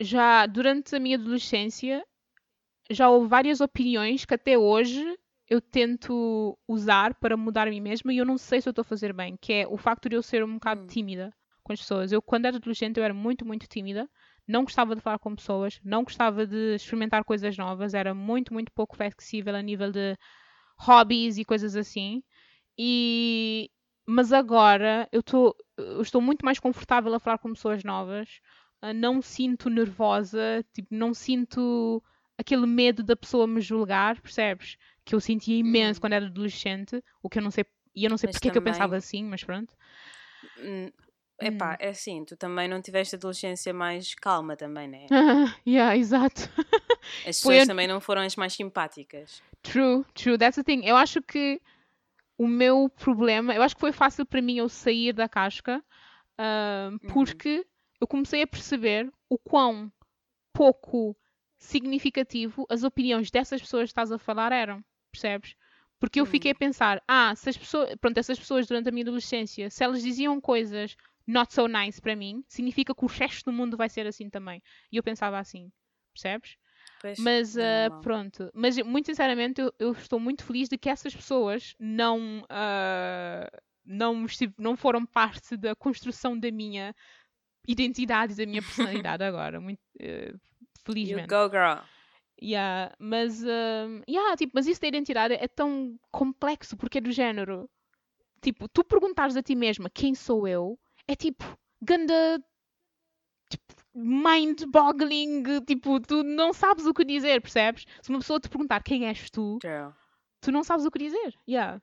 [0.00, 2.04] já durante a minha adolescência,
[2.90, 8.12] já houve várias opiniões que até hoje eu tento usar para mudar a mim mesma
[8.12, 10.16] e eu não sei se eu estou a fazer bem, que é o facto de
[10.16, 10.86] eu ser um bocado Hum.
[10.86, 11.32] tímida
[11.62, 12.12] com as pessoas.
[12.12, 14.08] Eu, quando era adolescente, eu era muito, muito tímida.
[14.46, 18.70] Não gostava de falar com pessoas, não gostava de experimentar coisas novas, era muito, muito
[18.72, 20.16] pouco flexível a nível de
[20.78, 22.22] hobbies e coisas assim.
[22.78, 23.70] E
[24.06, 28.40] mas agora eu, tô, eu estou muito mais confortável a falar com pessoas novas.
[28.80, 32.02] ah, Não sinto nervosa, tipo, não sinto
[32.38, 34.76] aquele medo da pessoa me julgar, percebes?
[35.04, 36.02] Que eu sentia imenso Hum.
[36.02, 38.50] quando era adolescente, o que eu não sei, e eu não sei Mas porque é
[38.52, 39.74] que eu também- pensava assim, mas pronto.
[41.40, 41.76] Epá, Hum.
[41.80, 45.06] é assim, tu também não tiveste adolescência mais calma também, né?
[45.66, 46.42] yeah, exato.
[47.26, 49.42] As pessoas também não foram as mais simpáticas.
[49.62, 50.38] True, true.
[50.38, 50.82] That's the thing.
[50.84, 51.60] Eu acho que
[52.38, 55.82] o meu problema, eu acho que foi fácil para mim eu sair da casca,
[56.38, 56.98] Uhum.
[57.12, 57.66] porque
[58.00, 59.90] eu comecei a perceber o quão
[60.52, 61.16] pouco
[61.58, 65.54] significativo as opiniões dessas pessoas que estás a falar eram, percebes?
[65.98, 69.02] Porque eu fiquei a pensar, ah, se as pessoas, pronto, essas pessoas durante a minha
[69.04, 70.94] adolescência, se elas diziam coisas
[71.26, 74.62] not so nice para mim, significa que o resto do mundo vai ser assim também.
[74.92, 75.70] E eu pensava assim,
[76.14, 76.56] percebes?
[77.00, 78.02] Pois, Mas é normal.
[78.02, 83.50] pronto, mas muito sinceramente eu, eu estou muito feliz de que essas pessoas não, ah,
[83.84, 84.26] não,
[84.58, 86.94] não foram parte da construção da minha
[87.68, 89.60] identidade e da minha personalidade agora.
[89.60, 90.40] Muito, You
[90.84, 91.28] felizmente.
[91.28, 91.80] go, girl.
[92.40, 97.10] Yeah, mas, ah, yeah, tipo, mas isso da identidade é tão complexo porque é do
[97.12, 97.68] género.
[98.42, 100.78] Tipo, tu perguntares a ti mesma quem sou eu
[101.08, 101.44] é tipo,
[101.82, 102.42] ganda
[103.50, 107.84] tipo, mind-boggling, tipo, tu não sabes o que dizer, percebes?
[108.02, 109.90] Se uma pessoa te perguntar quem és tu, Girl.
[110.40, 111.34] tu não sabes o que dizer.
[111.48, 111.80] Yeah.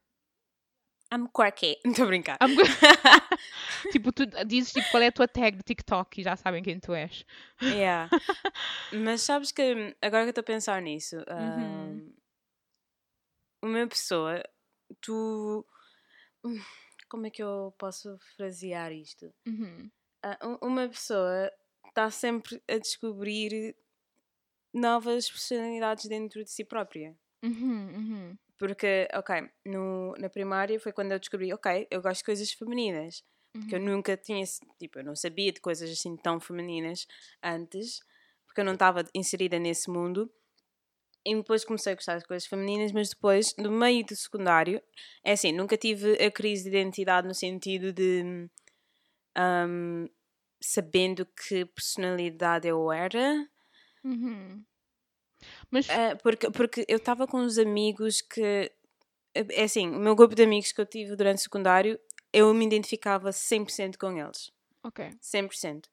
[1.14, 1.78] I'm quirky.
[1.86, 2.38] Estou a brincar.
[3.92, 6.80] Tipo, tu dizes tipo, qual é a tua tag de TikTok e já sabem quem
[6.80, 7.24] tu és.
[7.62, 8.10] Yeah.
[8.92, 12.14] Mas sabes que agora que eu estou a pensar nisso, Uhum.
[13.64, 14.42] um, uma pessoa,
[15.02, 15.64] tu.
[17.14, 19.32] Como é que eu posso frasear isto?
[19.48, 19.92] Uhum.
[20.24, 21.52] Ah, um- uma pessoa
[21.88, 23.76] está sempre a descobrir
[24.74, 27.18] novas personalidades dentro de si própria.
[27.44, 28.38] Uhum, uhum.
[28.58, 33.24] Porque, ok, no, na primária foi quando eu descobri, ok, eu gosto de coisas femininas.
[33.60, 33.86] Porque eu Uhum.
[33.96, 34.44] nunca tinha,
[34.80, 37.06] tipo, eu não sabia de coisas assim tão femininas
[37.44, 38.00] antes,
[38.46, 40.32] porque eu não estava inserida nesse mundo.
[41.26, 44.82] E depois comecei a gostar de coisas femininas, mas depois, no meio do secundário,
[45.24, 48.50] é assim, nunca tive a crise de identidade no sentido de
[49.38, 50.08] hum,
[50.62, 53.48] sabendo que personalidade eu era.
[54.04, 54.66] Uhum.
[55.72, 58.72] Mas É, porque, porque eu estava com uns amigos que.
[59.36, 62.00] É assim, o meu grupo de amigos que eu tive durante o secundário,
[62.32, 64.52] eu me identificava 100% com eles.
[64.84, 65.00] ok.
[65.22, 65.90] 100%.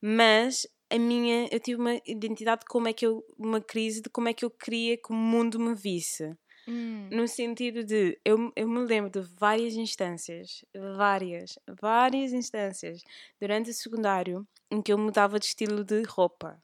[0.00, 1.48] Mas a minha.
[1.50, 3.24] Eu tive uma identidade de como é que eu.
[3.38, 6.34] Uma crise de como é que eu queria que o mundo me visse.
[6.68, 7.08] Hum.
[7.10, 8.18] No sentido de.
[8.24, 10.64] Eu, eu me lembro de várias instâncias.
[10.96, 11.58] Várias.
[11.80, 13.02] Várias instâncias.
[13.40, 16.62] Durante o secundário em que eu mudava de estilo de roupa.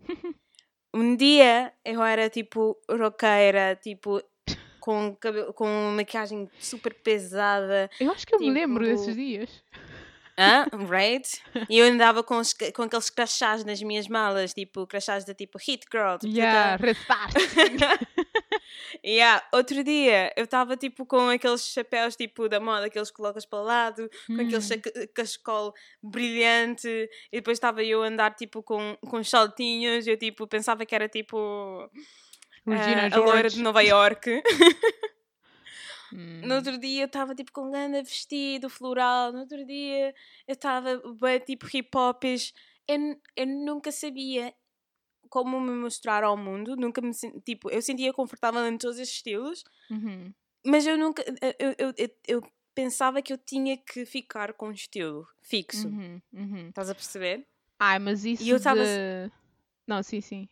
[0.94, 4.22] Um dia eu era tipo roqueira, tipo
[4.80, 7.90] com, cabelo, com maquiagem super pesada.
[8.00, 9.62] Eu acho que eu me lembro Tipo- desses dias.
[10.38, 10.66] Hã?
[10.88, 11.28] Right?
[11.68, 15.58] E eu andava com, os, com aqueles crachás nas minhas malas, tipo crachás da tipo
[15.58, 16.16] Hit Girl.
[16.16, 16.78] Tipo, Yeah,
[19.04, 19.42] yeah.
[19.52, 23.58] Outro dia eu estava tipo com aqueles chapéus tipo da moda que eles colocas para
[23.58, 25.06] o lado, com aquele Hum.
[25.14, 26.88] cachecol brilhante,
[27.32, 31.08] e depois estava eu a andar tipo com, com saltinhos, eu tipo pensava que era
[31.08, 31.90] tipo
[32.66, 34.40] ah, a loira de Nova York.
[36.12, 36.40] Hum.
[36.44, 39.32] No outro dia eu estava tipo com um grande vestido floral.
[39.32, 40.14] No outro dia
[40.46, 42.52] eu estava bem tipo hip hops.
[42.86, 44.54] Eu, eu nunca sabia
[45.28, 46.76] como me mostrar ao mundo.
[46.76, 47.12] Nunca me
[47.44, 50.32] tipo, eu sentia confortável em todos esses estilos, Uhum.
[50.66, 51.22] mas eu nunca
[51.58, 55.88] eu, eu, eu, eu pensava que eu tinha que ficar com um estilo fixo.
[55.88, 56.22] Uhum.
[56.32, 56.68] Uhum.
[56.68, 57.46] Estás a perceber?
[57.78, 59.30] Ai, mas isso eu tava- de...
[59.86, 60.48] Não, sim, sim.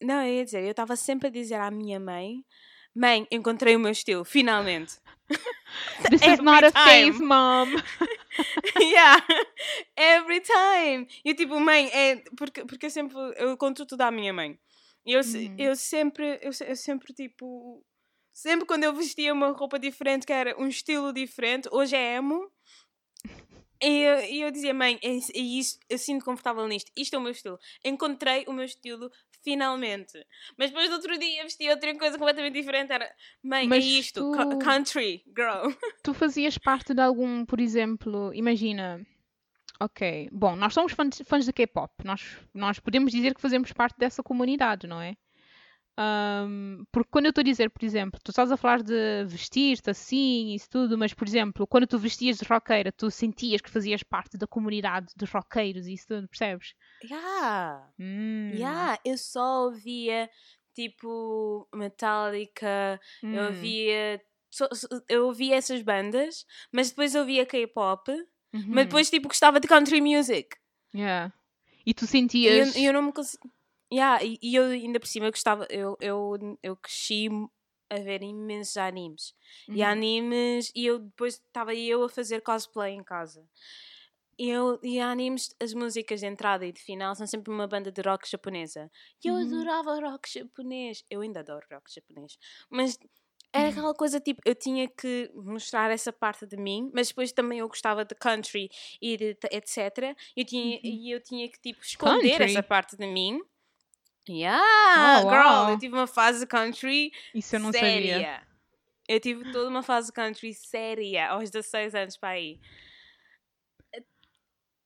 [0.00, 2.44] Não, eu ia dizer, eu estava sempre a dizer à minha mãe:
[2.94, 4.96] Mãe, encontrei o meu estilo, finalmente.
[6.10, 7.26] This is not a Every phase, time.
[7.26, 7.68] mom.
[8.80, 9.20] yeah,
[9.96, 11.06] every time.
[11.24, 14.58] E eu tipo, mãe, é porque, porque eu sempre eu conto tudo à minha mãe.
[15.04, 15.54] E eu, Uhum.
[15.58, 17.84] eu sempre, eu, eu sempre tipo,
[18.32, 22.50] sempre quando eu vestia uma roupa diferente, que era um estilo diferente, hoje é emo.
[23.80, 27.18] E eu, e eu dizia, mãe, é, é isso, eu sinto confortável nisto, isto é
[27.18, 27.58] o meu estilo.
[27.84, 29.08] Encontrei o meu estilo
[29.42, 30.18] finalmente.
[30.56, 32.92] Mas depois do outro dia vesti outra coisa completamente diferente.
[32.92, 33.10] Era,
[33.42, 35.72] mãe, Mas é isto, tu- country, girl.
[36.02, 39.04] Tu fazias parte de algum, por exemplo, imagina.
[39.80, 41.92] Ok, bom, nós somos fãs, fãs de K-pop.
[42.04, 45.16] Nós, nós podemos dizer que fazemos parte dessa comunidade, não é?
[46.00, 49.90] Ahm, porque quando eu estou a dizer, por exemplo, tu estás a falar de vestir-te
[49.90, 54.02] assim, isso tudo, mas, por exemplo, quando tu vestias de roqueira, tu sentias que fazias
[54.04, 56.74] parte da comunidade dos roqueiros e isso tudo, percebes?
[57.02, 57.92] Yeah.
[57.98, 60.30] Hum, Yeah, eu só ouvia
[60.74, 64.20] tipo Metallica, eu hum, ouvia
[65.08, 68.10] eu ouvia essas bandas, mas depois eu ouvia K-pop,
[68.54, 70.56] uhum, mas depois tipo gostava de country music.
[70.94, 71.30] yeah.
[71.86, 72.76] E tu eu, sentias.
[72.76, 73.50] e eu não me consegui.
[73.92, 77.28] Yeah, e, e eu ainda por cima gostava, eu, eu, eu cresci
[77.90, 79.34] a ver imensos animes.
[79.74, 79.82] E Uhum.
[79.82, 83.48] animes, e eu depois estava eu a fazer cosplay em casa.
[84.38, 87.90] e, eu, e animes, as músicas de entrada e de final são sempre uma banda
[87.92, 88.90] de rock japonesa.
[89.24, 89.36] E eu Uhum.
[89.36, 91.04] adorava rock japonês.
[91.10, 92.38] Eu ainda adoro rock japonês.
[92.70, 92.98] Mas
[93.52, 93.70] era Uhum.
[93.70, 97.68] aquela coisa tipo, eu tinha que mostrar essa parte de mim, mas depois também eu
[97.68, 98.68] gostava de country
[99.02, 100.16] e de t- etc.
[100.36, 100.82] Eu tinha, Uhum.
[100.84, 102.42] E eu tinha que tipo esconder Country?
[102.42, 103.40] essa parte de mim.
[104.28, 104.60] Yeah,
[104.94, 105.70] Oh, girl, wow.
[105.70, 108.18] eu tive uma fase country Isso eu não séria.
[108.18, 108.46] sabia.
[109.08, 112.60] Eu tive toda uma fase country séria aos 16 anos para aí.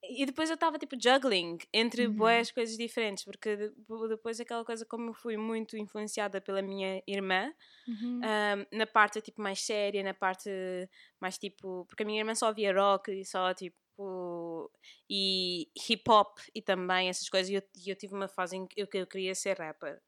[0.04, 2.16] E depois eu estava tipo juggling entre Uhum.
[2.16, 3.72] boas coisas diferentes, porque de-
[4.08, 7.52] depois aquela coisa, como eu fui muito influenciada pela minha irmã,
[7.86, 8.20] Uhum.
[8.22, 10.50] ahm, na parte tipo mais séria, na parte
[11.20, 11.86] mais tipo.
[11.86, 13.76] Porque a minha irmã só ouvia rock e só tipo.
[15.08, 17.50] E hip hop e também essas coisas.
[17.50, 20.00] E eu, eu tive uma fase em que eu, eu queria ser rapper.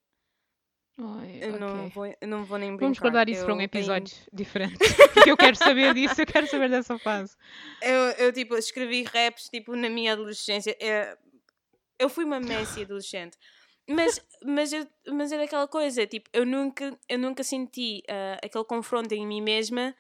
[0.97, 1.91] Eu, não ok.
[1.91, 2.85] vou, eu não vou nem brincar.
[2.87, 4.79] Vamos guardar isso para um eu episódio diferente.
[5.13, 7.37] Porque eu quero saber disso, eu quero saber dessa fase.
[7.83, 10.77] Eu, eu tipo, escrevi raps tipo, na minha adolescência.
[10.79, 11.19] Eu,
[11.99, 13.37] eu fui uma Messi adolescente.
[13.89, 18.65] Mas, mas, eu, mas era aquela coisa, tipo, eu nunca, eu nunca senti ah, aquele
[18.65, 19.95] confronto em mim mesma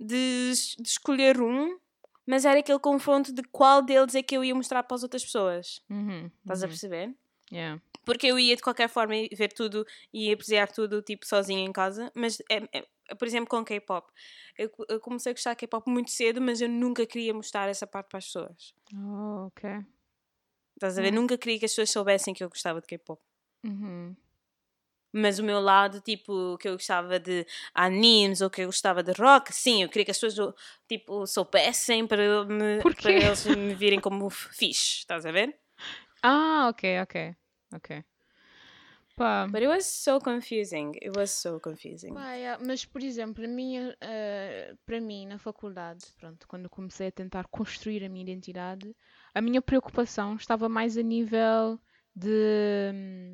[0.00, 1.78] de, de escolher um,
[2.26, 5.24] mas era aquele confronto de qual deles é que eu ia mostrar para as outras
[5.24, 5.82] pessoas.
[5.90, 6.70] Uhum, Estás a uhum.
[6.70, 7.14] perceber?
[7.52, 7.82] Yeah.
[8.04, 12.10] Porque eu ia de qualquer forma ver tudo e apreciar tudo tipo sozinha em casa,
[12.14, 14.10] mas é, é- por exemplo com K-pop.
[14.58, 17.86] Eu, eu comecei a gostar de K-pop muito cedo, mas eu nunca queria mostrar essa
[17.86, 18.74] parte para as pessoas.
[18.94, 19.70] Oh, ok.
[20.74, 21.12] Estás a ver?
[21.12, 21.16] Hum.
[21.16, 23.20] Nunca queria que as pessoas soubessem que eu gostava de K-pop.
[23.64, 24.16] Uhum.
[25.12, 29.12] Mas o meu lado, tipo, que eu gostava de animes ou que eu gostava de
[29.12, 30.54] rock, sim, eu queria que as pessoas,
[30.88, 35.54] tipo, soubessem para, me, para eles me virem como fixe, estás a ver?
[36.22, 37.36] Ah, ok, ok.
[37.74, 38.04] Ok.
[39.16, 39.46] Pá.
[39.46, 40.94] But it was so confusing.
[41.02, 42.14] It was so confusing.
[42.14, 47.08] Pá, yeah, Mas, por exemplo, a minha, eh, para mim, na faculdade, pronto, quando comecei
[47.08, 48.94] a tentar construir a minha identidade,
[49.34, 51.78] a minha preocupação estava mais a nível
[52.14, 53.31] de.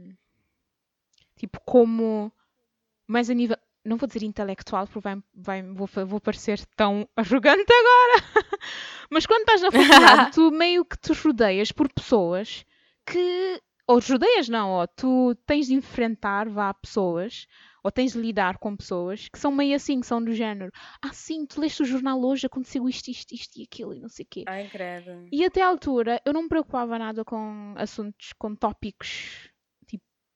[1.38, 2.32] Tipo, como.
[3.06, 3.56] Mais a nível.
[3.84, 8.48] Não vou dizer intelectual, porque vai, vai, vou, vou parecer tão arrogante agora.
[9.10, 12.66] Mas quando estás na faculdade, tu meio que te rodeias por pessoas
[13.06, 13.62] que.
[13.86, 17.46] Ou rodeias, não, ou tu tens de enfrentar, vá, pessoas
[17.82, 20.70] ou tens de lidar com pessoas que são meio assim, que são do género.
[21.02, 24.08] Ah, sim, tu leste o jornal hoje, aconteceu isto, isto, isto e aquilo e não
[24.08, 24.44] sei o quê.
[24.46, 25.26] Ai, credo.
[25.32, 29.48] E até à altura eu não me preocupava nada com assuntos, com tópicos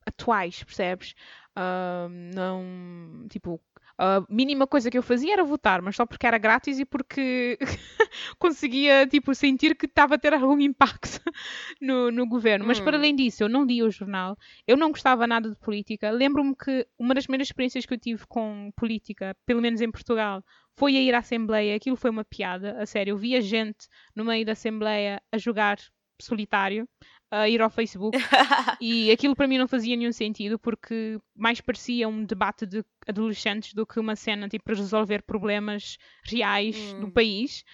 [0.06, 1.14] atuais, percebes?
[1.54, 3.60] Ah, não, tipo,
[3.98, 7.58] a mínima coisa que eu fazia era votar, mas só porque era grátis e porque
[8.38, 11.20] conseguia, tipo, sentir que estava a ter algum impacto
[11.80, 12.66] no, no governo.
[12.66, 13.00] Mas para Hum.
[13.00, 14.36] além disso, eu não lia o jornal,
[14.66, 16.10] eu não gostava nada de política.
[16.10, 20.42] Lembro-me que uma das primeiras experiências que eu tive com política, pelo menos em Portugal,
[20.76, 21.76] foi a ir à Assembleia.
[21.76, 23.12] Aquilo foi uma piada, a sério.
[23.12, 23.86] Eu via gente
[24.16, 25.78] no meio da Assembleia a jogar
[26.20, 26.88] solitário,
[27.32, 28.16] a ir ao Facebook.
[28.80, 33.72] E aquilo para mim não fazia nenhum sentido porque mais parecia um debate de adolescentes
[33.74, 37.10] do que uma cena tipo para resolver problemas reais do Hum.
[37.10, 37.64] país.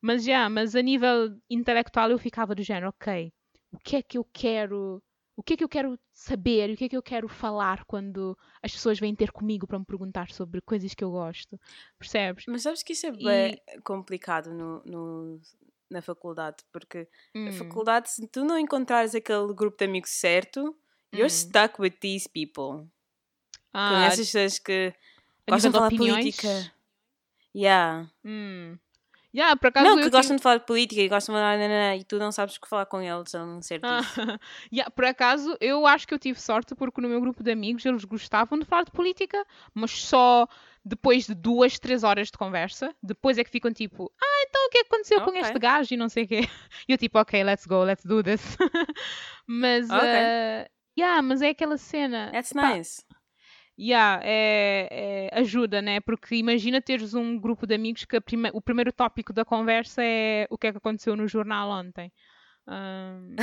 [0.00, 3.32] Mas já, mas a nível intelectual eu ficava do género, ok,
[3.72, 5.02] o que é que eu quero,
[5.36, 8.36] o que é que eu quero saber, o que é que eu quero falar quando
[8.62, 11.58] as pessoas vêm ter comigo para me perguntar sobre coisas que eu gosto,
[11.98, 12.44] percebes?
[12.46, 15.40] Mas sabes que isso é E- bem complicado no, no-
[15.90, 20.76] na faculdade, porque Hum, a faculdade, se tu não encontrares aquele grupo de amigos certo,
[21.12, 21.28] you're Hum.
[21.30, 22.88] stuck with these people.
[23.72, 24.94] Ah, essas pessoas que
[25.48, 26.72] gostam de falar de política.
[27.54, 28.08] Yeah.
[28.24, 28.78] hum.
[29.32, 32.04] Yeah, por acaso Não, que gostam de falar de política e gostam de falar e
[32.04, 34.14] tu não sabes o que falar com eles a não ser Ah, disso.
[34.72, 37.84] yeah, por acaso, eu acho que eu tive sorte porque no meu grupo de amigos
[37.84, 39.44] eles gostavam de falar de política,
[39.74, 40.46] mas só
[40.84, 42.94] depois de duas, três horas de conversa.
[43.02, 45.40] Depois é que ficam tipo, ah, então o que é que aconteceu com Ok.
[45.40, 46.40] este gajo e não sei o quê.
[46.88, 48.56] E eu tipo, ok, let's go, let's do this.
[49.46, 50.02] mas, Ok.
[50.04, 50.68] eh,
[50.98, 52.30] yeah, mas é aquela cena.
[52.32, 53.02] That's Pá, nice.
[53.78, 55.98] Yeah, é, é- ajuda, né?
[56.00, 60.46] Porque imagina teres um grupo de amigos que prime- o primeiro tópico da conversa é
[60.48, 62.12] o que é que aconteceu no jornal ontem.
[62.68, 63.34] Ahm,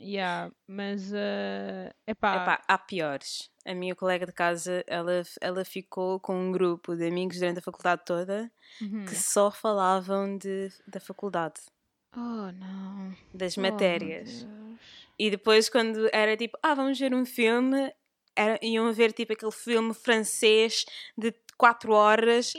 [0.00, 3.50] yeah, mas é epá, Epá, há piores.
[3.64, 7.62] A minha colega de casa, ela, ela ficou com um grupo de amigos durante a
[7.62, 9.04] faculdade toda uhum.
[9.04, 11.60] que só falavam de, da faculdade,
[12.16, 13.14] Oh não.
[13.34, 14.46] das Oh, matérias.
[15.18, 17.92] E depois, quando era tipo, ah, vamos ver um filme,
[18.36, 20.84] era- iam ver tipo aquele filme francês
[21.16, 22.52] de 4 horas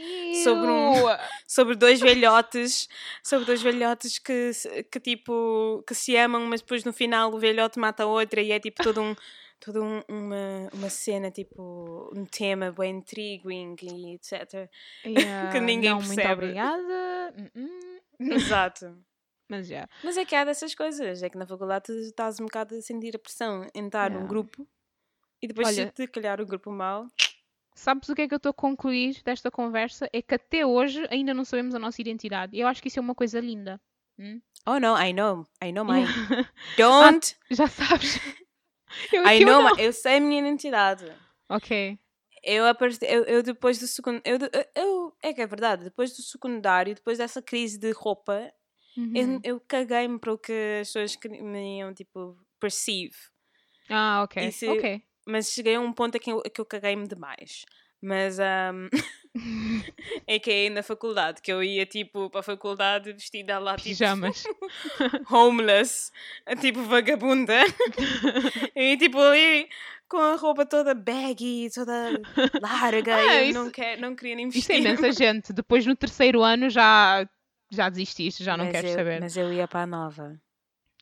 [0.43, 0.93] sobre um-
[1.47, 2.87] sobre dois velhotes,
[3.23, 7.39] sobre dois velhotes que, se- que tipo que se amam, mas depois no final o
[7.39, 9.15] velhote mata a outra e é tipo todo um
[9.59, 14.69] toda um- uma, uma cena tipo um tema bem intriguing e etc.
[15.05, 16.33] Yeah, ninguém não, muito percebe.
[16.33, 17.33] obrigada.
[17.55, 18.33] Uh-uh.
[18.33, 18.97] Exato.
[19.49, 19.89] Mas já.
[20.03, 21.23] Mas é que há dessas coisas.
[21.23, 24.29] É que na faculdade estás um bocado a sentir a pressão em estar num Yeah.
[24.29, 24.67] grupo
[25.41, 27.07] e depois Olha- se te calhar o grupo mau.
[27.75, 30.09] Sabes o que é que eu estou a concluir desta conversa?
[30.11, 32.55] É que até hoje ainda não sabemos a nossa identidade.
[32.55, 33.79] E eu acho que isso é uma coisa linda.
[34.17, 34.41] Hum?
[34.65, 35.47] Oh no, I know.
[35.63, 36.05] I know mine.
[36.77, 37.35] Don't!
[37.49, 38.19] Já sabes?
[39.13, 39.77] Eu, I know, não.
[39.77, 41.05] eu sei a minha identidade.
[41.47, 41.97] Ok.
[42.43, 44.19] Eu, eu, eu depois do segundo.
[44.25, 44.39] Eu,
[44.75, 48.51] eu, é que é verdade, depois do secundário, depois dessa crise de roupa,
[48.97, 49.13] Uhum.
[49.15, 50.51] eu, eu caguei-me para o que
[50.81, 53.15] as pessoas me iam tipo perceive.
[53.87, 54.47] Ah, ok.
[54.47, 55.03] Isso- Ok.
[55.29, 57.65] Mas cheguei a um ponto em que eu, que eu caguei-me demais.
[58.01, 58.87] Mas ahm,
[60.25, 63.89] é que é na faculdade, que eu ia tipo para a faculdade vestida lá tipo
[63.89, 64.43] Pijamas.
[65.29, 66.11] homeless,
[66.61, 67.53] tipo vagabunda.
[68.75, 69.67] e tipo ali
[70.07, 72.19] com a roupa toda baggy, toda
[72.61, 73.15] larga.
[73.15, 74.87] Ah, eu isso- não, quer, não queria nem Isto é vestir.
[74.87, 75.53] imensa gente.
[75.53, 77.27] Depois no terceiro ano já,
[77.69, 79.19] já desististe, já não mas queres eu, saber.
[79.21, 80.39] Mas eu ia para a nova.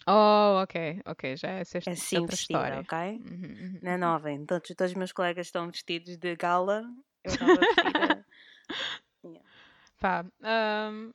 [0.07, 1.35] Oh, ok, ok.
[1.37, 2.79] Já é essa Assim outra vestida, história.
[2.79, 2.97] ok?
[2.97, 3.79] Uhum, uhum.
[3.81, 4.31] Na nova.
[4.31, 6.83] Então todos os meus colegas estão vestidos de gala.
[7.23, 8.25] Eu estava vestida.
[9.99, 11.11] Pá, ahm,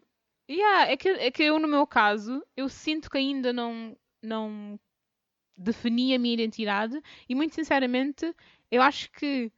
[0.51, 4.79] yeah, é, que, é que eu, no meu caso, eu sinto que ainda não, não
[5.57, 8.35] defini a minha identidade e, muito sinceramente,
[8.71, 9.53] eu acho que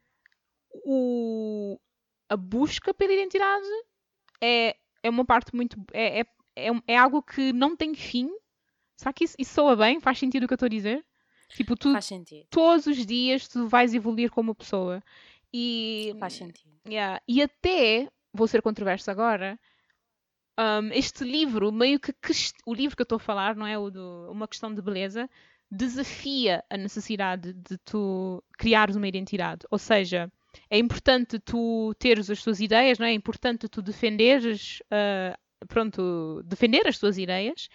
[0.85, 1.78] o,
[2.28, 3.66] a busca pela identidade
[4.41, 5.76] é, é uma parte muito.
[5.93, 6.24] É, é,
[6.57, 8.30] é, um- é algo que não tem fim.
[8.97, 10.01] Será que isso, isso soa bem?
[10.01, 11.05] Faz sentido o que eu estou a dizer?
[11.49, 12.47] Tipo, tu, Faz sentido.
[12.51, 15.03] todos os dias tu vais evoluir como pessoa.
[15.53, 16.75] E, Faz sentido.
[16.89, 17.21] Yeah.
[17.29, 19.59] E até, vou ser controverso agora,
[20.59, 22.13] um, este livro, meio que,
[22.67, 25.29] o livro que eu estou a falar, não é o do Uma Questão de Beleza,
[25.71, 29.67] desafia a necessidade de tu criares uma identidade.
[29.71, 30.31] Ou seja,
[30.71, 33.11] é importante tu teres as tuas ideias, não é?
[33.11, 35.37] É importante tu defenderes, ah,
[35.67, 37.69] pronto, defender as tuas ideias,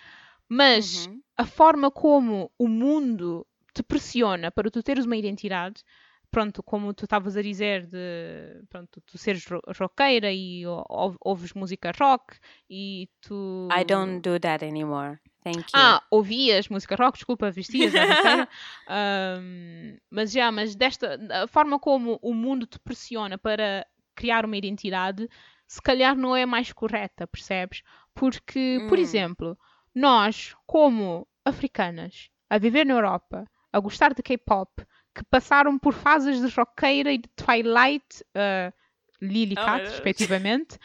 [0.50, 1.22] mas Uhum.
[1.38, 5.84] a forma como o mundo te pressiona para tu teres uma identidade,
[6.32, 11.16] pronto, como tu estavas a dizer, de pronto, tu seres ro- roqueira e ou- ou-
[11.22, 12.38] ouves música rock
[12.70, 13.68] e tu.
[13.72, 15.20] I don't do that anymore.
[15.44, 15.66] Thank you.
[15.74, 18.50] Ah, ouvias música rock, desculpa, vestias a roqueira.
[18.88, 23.86] Ahm, mas já, mas desta a forma como o mundo te pressiona para
[24.16, 25.30] criar uma identidade,
[25.68, 27.82] se calhar não é mais correta, percebes?
[28.14, 29.02] Porque, por Hum.
[29.02, 29.58] exemplo,
[29.94, 34.70] nós, como africanas, a viver na Europa, a gostar de K-pop,
[35.16, 38.74] que passaram por fases de roqueira e de Twilight, uh,
[39.22, 40.78] Lily Oh, Cat, respectivamente,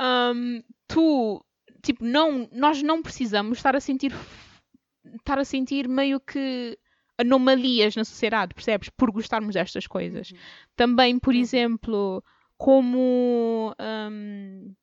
[0.00, 1.44] um, tu,
[1.82, 4.12] tipo, não, nós não precisamos estar a sentir,
[5.16, 6.78] estar a sentir meio que
[7.16, 8.88] anomalias na sociedade, percebes?
[8.90, 10.30] Por gostarmos destas coisas.
[10.30, 10.38] Uhum.
[10.76, 11.40] Também, por Uhum.
[11.40, 12.22] exemplo,
[12.56, 13.74] como,
[14.10, 14.74] hum,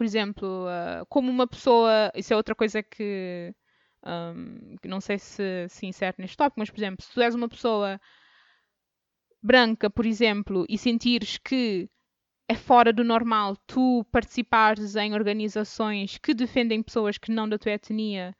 [0.00, 3.54] por exemplo, uh, como uma pessoa, isso é outra coisa que,
[4.80, 7.50] que não sei se se insere neste tópico, mas, por exemplo, se tu és uma
[7.50, 8.00] pessoa
[9.42, 11.86] branca, por exemplo, e sentires que
[12.48, 17.72] é fora do normal tu participares em organizações que defendem pessoas que não da tua
[17.72, 18.34] etnia,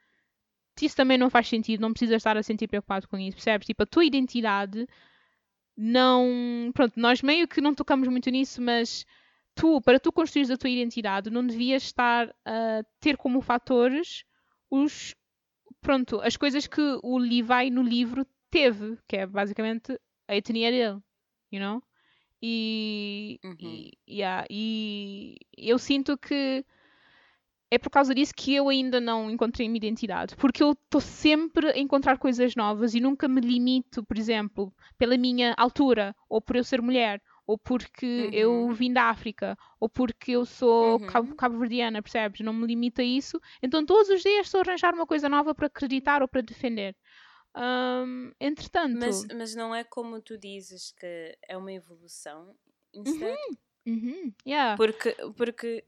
[0.80, 3.66] isso também não faz sentido, não precisas estar a sentir preocupado com isso, percebes?
[3.66, 4.88] Tipo, a tua identidade
[5.76, 6.70] não.
[6.72, 9.04] Pronto, nós meio que não tocamos muito nisso, mas
[9.60, 14.24] tu, para tu construires a tua identidade, não devias estar a ter como fatores
[14.70, 15.14] os.
[15.82, 21.00] Pronto, as coisas que o Levi no livro teve, que é basicamente a etnia dele,
[21.52, 21.82] you know?
[22.42, 23.56] E, Uhum.
[23.60, 26.64] e, yeah, e eu sinto que
[27.70, 30.34] é por causa disso que eu ainda não encontrei a minha identidade.
[30.36, 35.16] Porque eu estou sempre a encontrar coisas novas e nunca me limito, por exemplo, pela
[35.16, 38.72] minha altura, ou por eu ser mulher, ou porque eu Uhum.
[38.72, 41.06] vim da África, ou porque eu sou Uhum.
[41.06, 42.40] cabo- cabo-verdiana, percebes?
[42.40, 43.40] Não me limito a isso.
[43.62, 46.94] Então todos os dias estou a arranjar uma coisa nova para acreditar ou para defender.
[47.56, 48.98] Hum, entretanto.
[48.98, 52.54] Mas, mas não é como tu dizes que é uma evolução.
[52.94, 53.36] Instead,
[53.86, 54.76] Uhum, yeah.
[54.76, 55.84] Porque, porque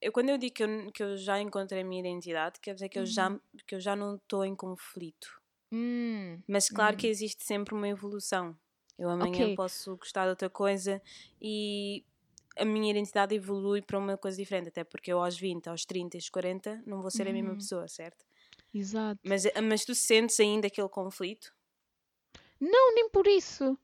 [0.00, 2.88] eu, quando eu digo que eu, que eu já encontrei a minha identidade, quer dizer
[2.88, 3.30] que eu já,
[3.66, 5.28] que eu já não estou em conflito.
[5.70, 6.98] Hum, Mas claro Hum.
[6.98, 8.56] que existe sempre uma evolução.
[8.98, 9.56] Eu amanhã Ok.
[9.56, 11.02] posso gostar de outra coisa
[11.40, 12.04] e
[12.56, 14.68] a minha identidade evolui para uma coisa diferente.
[14.68, 17.56] Até porque eu aos 20, aos 30, aos 40 não vou ser a mesma Uhum.
[17.56, 18.24] pessoa, certo?
[18.72, 19.20] exato.
[19.24, 21.52] Mas, mas tu sentes ainda aquele conflito?
[22.60, 23.76] Não, nem por isso.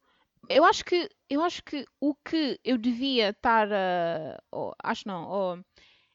[0.49, 4.43] Eu acho que eu acho que o que eu devia estar a.
[4.53, 5.29] oh, acho não.
[5.31, 5.65] oh,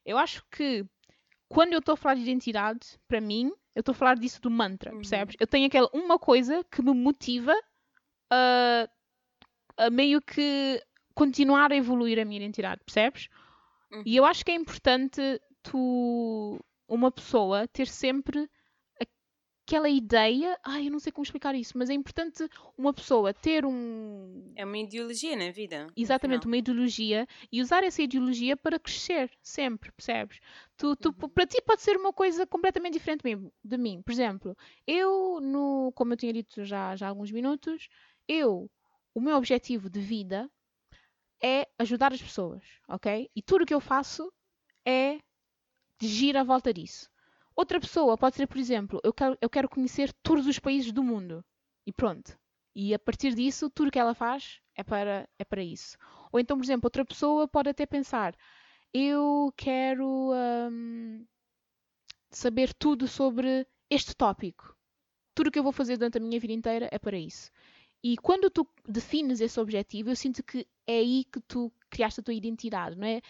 [0.04, 0.84] eu acho que
[1.48, 4.50] quando eu estou a falar de identidade, para mim, eu estou a falar disso do
[4.50, 4.98] mantra, Uhum.
[4.98, 5.36] percebes?
[5.40, 7.54] Eu tenho aquela uma coisa que me motiva
[8.30, 8.88] a,
[9.76, 10.82] a meio que
[11.14, 13.28] continuar a evoluir a minha identidade, percebes?
[13.92, 14.02] Uhum.
[14.04, 15.20] E eu acho que é importante
[15.62, 16.58] tu
[16.88, 18.48] uma pessoa ter sempre
[19.66, 20.56] aquela ideia.
[20.64, 22.48] Ai, eu não sei como explicar isso, mas é importante
[22.78, 24.52] uma pessoa ter um.
[24.54, 25.88] É uma ideologia na vida.
[25.96, 30.38] Exatamente, uma ideologia e usar essa ideologia para crescer, sempre, percebes?
[30.76, 31.28] Tu, tu, uhum.
[31.28, 33.22] Para ti pode ser uma coisa completamente diferente
[33.64, 34.00] de mim.
[34.02, 34.56] Por exemplo,
[34.86, 37.88] eu, no, como eu tinha dito já, já há alguns minutos,
[38.28, 38.70] eu,
[39.14, 40.50] o meu objetivo de vida
[41.42, 43.30] é ajudar as pessoas, ok?
[43.34, 44.32] E tudo o que eu faço
[44.86, 45.18] é
[46.00, 47.10] gira à volta disso.
[47.54, 51.02] Outra pessoa pode ser, por exemplo, eu quero, eu quero conhecer todos os países do
[51.02, 51.44] mundo.
[51.86, 52.38] E pronto.
[52.74, 55.96] E a partir disso, tudo que ela faz é para, é para isso.
[56.30, 58.36] Ou então, por exemplo, outra pessoa pode até pensar:
[58.92, 61.26] eu quero um,
[62.30, 64.76] saber tudo sobre este tópico.
[65.34, 67.50] Tudo o que eu vou fazer durante a minha vida inteira é para isso.
[68.02, 72.22] E quando tu defines esse objetivo, eu sinto que é aí que tu criaste a
[72.22, 73.20] tua identidade, não é?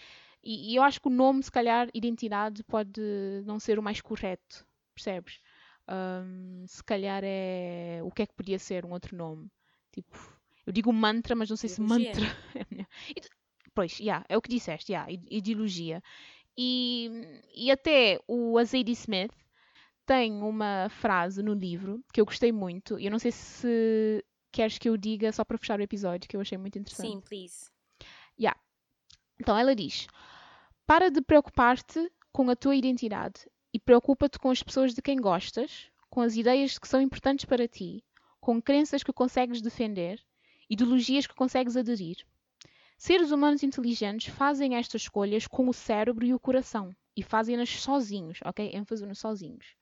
[0.43, 3.01] E, e, eu acho que o nome, se calhar, identidade, pode
[3.45, 5.41] não ser o mais correto, percebes?
[5.89, 7.99] Um, se calhar é.
[8.03, 9.49] O que é que podia ser um outro nome?
[9.91, 10.17] Tipo,
[10.65, 12.13] eu digo mantra, mas não sei ideologia.
[12.13, 12.37] se mantra.
[13.15, 13.37] É
[13.73, 16.01] pois, yeah, é o que disseste, yeah, ideologia.
[16.57, 17.11] E,
[17.53, 19.31] e até o Azadie Smith
[20.03, 24.77] tem uma frase no livro que eu gostei muito, e eu não sei se queres
[24.77, 27.09] que eu diga só para fechar o episódio, que eu achei muito interessante.
[27.09, 27.69] Sim, please.
[28.39, 28.59] Yeah.
[29.39, 30.07] Então ela diz:
[30.85, 35.89] Para de preocupar-te com a tua identidade e preocupa-te com as pessoas de quem gostas,
[36.09, 38.03] com as ideias que são importantes para ti,
[38.39, 40.23] com crenças que consegues defender,
[40.69, 42.17] ideologias que consegues aderir.
[42.97, 48.39] Seres humanos inteligentes fazem estas escolhas com o cérebro e o coração e fazem-nas sozinhos,
[48.43, 48.71] ok?
[48.73, 49.75] ênfase no sozinhos.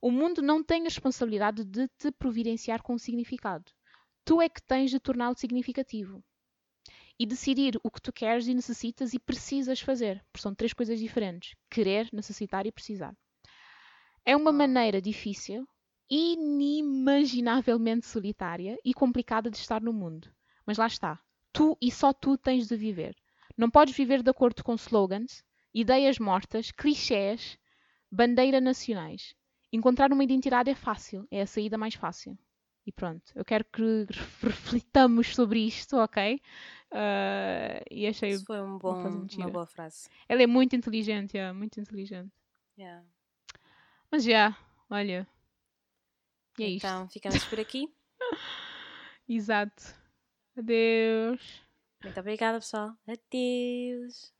[0.00, 3.72] O mundo não tem a responsabilidade de te providenciar com significado.
[4.26, 6.20] Tu é que tens de torná-lo significativo
[7.16, 10.20] e decidir o que tu queres e necessitas e precisas fazer.
[10.32, 13.16] Porque são três coisas diferentes: querer, necessitar e precisar.
[14.24, 15.64] É uma maneira difícil,
[16.10, 20.28] inimaginavelmente solitária e complicada de estar no mundo.
[20.66, 21.20] Mas lá está.
[21.52, 23.14] Tu e só tu tens de viver.
[23.56, 27.56] Não podes viver de acordo com slogans, ideias mortas, clichés,
[28.10, 29.36] bandeira nacionais.
[29.72, 32.36] Encontrar uma identidade é fácil, é a saída mais fácil.
[32.86, 34.06] E pronto, eu quero que
[34.40, 36.40] reflitamos sobre isto, ok?
[36.92, 38.30] Uh, e achei.
[38.30, 40.08] Isso foi um bom, uma, uma boa frase.
[40.28, 42.32] Ela é muito inteligente, yeah, muito inteligente.
[42.78, 43.04] Yeah.
[44.10, 44.58] Mas já, yeah,
[44.88, 45.26] olha.
[46.58, 47.12] E é então, isto.
[47.12, 47.92] ficamos por aqui.
[49.28, 49.82] Exato.
[50.56, 51.62] Adeus.
[52.04, 52.96] Muito obrigada, pessoal.
[53.06, 54.35] Adeus.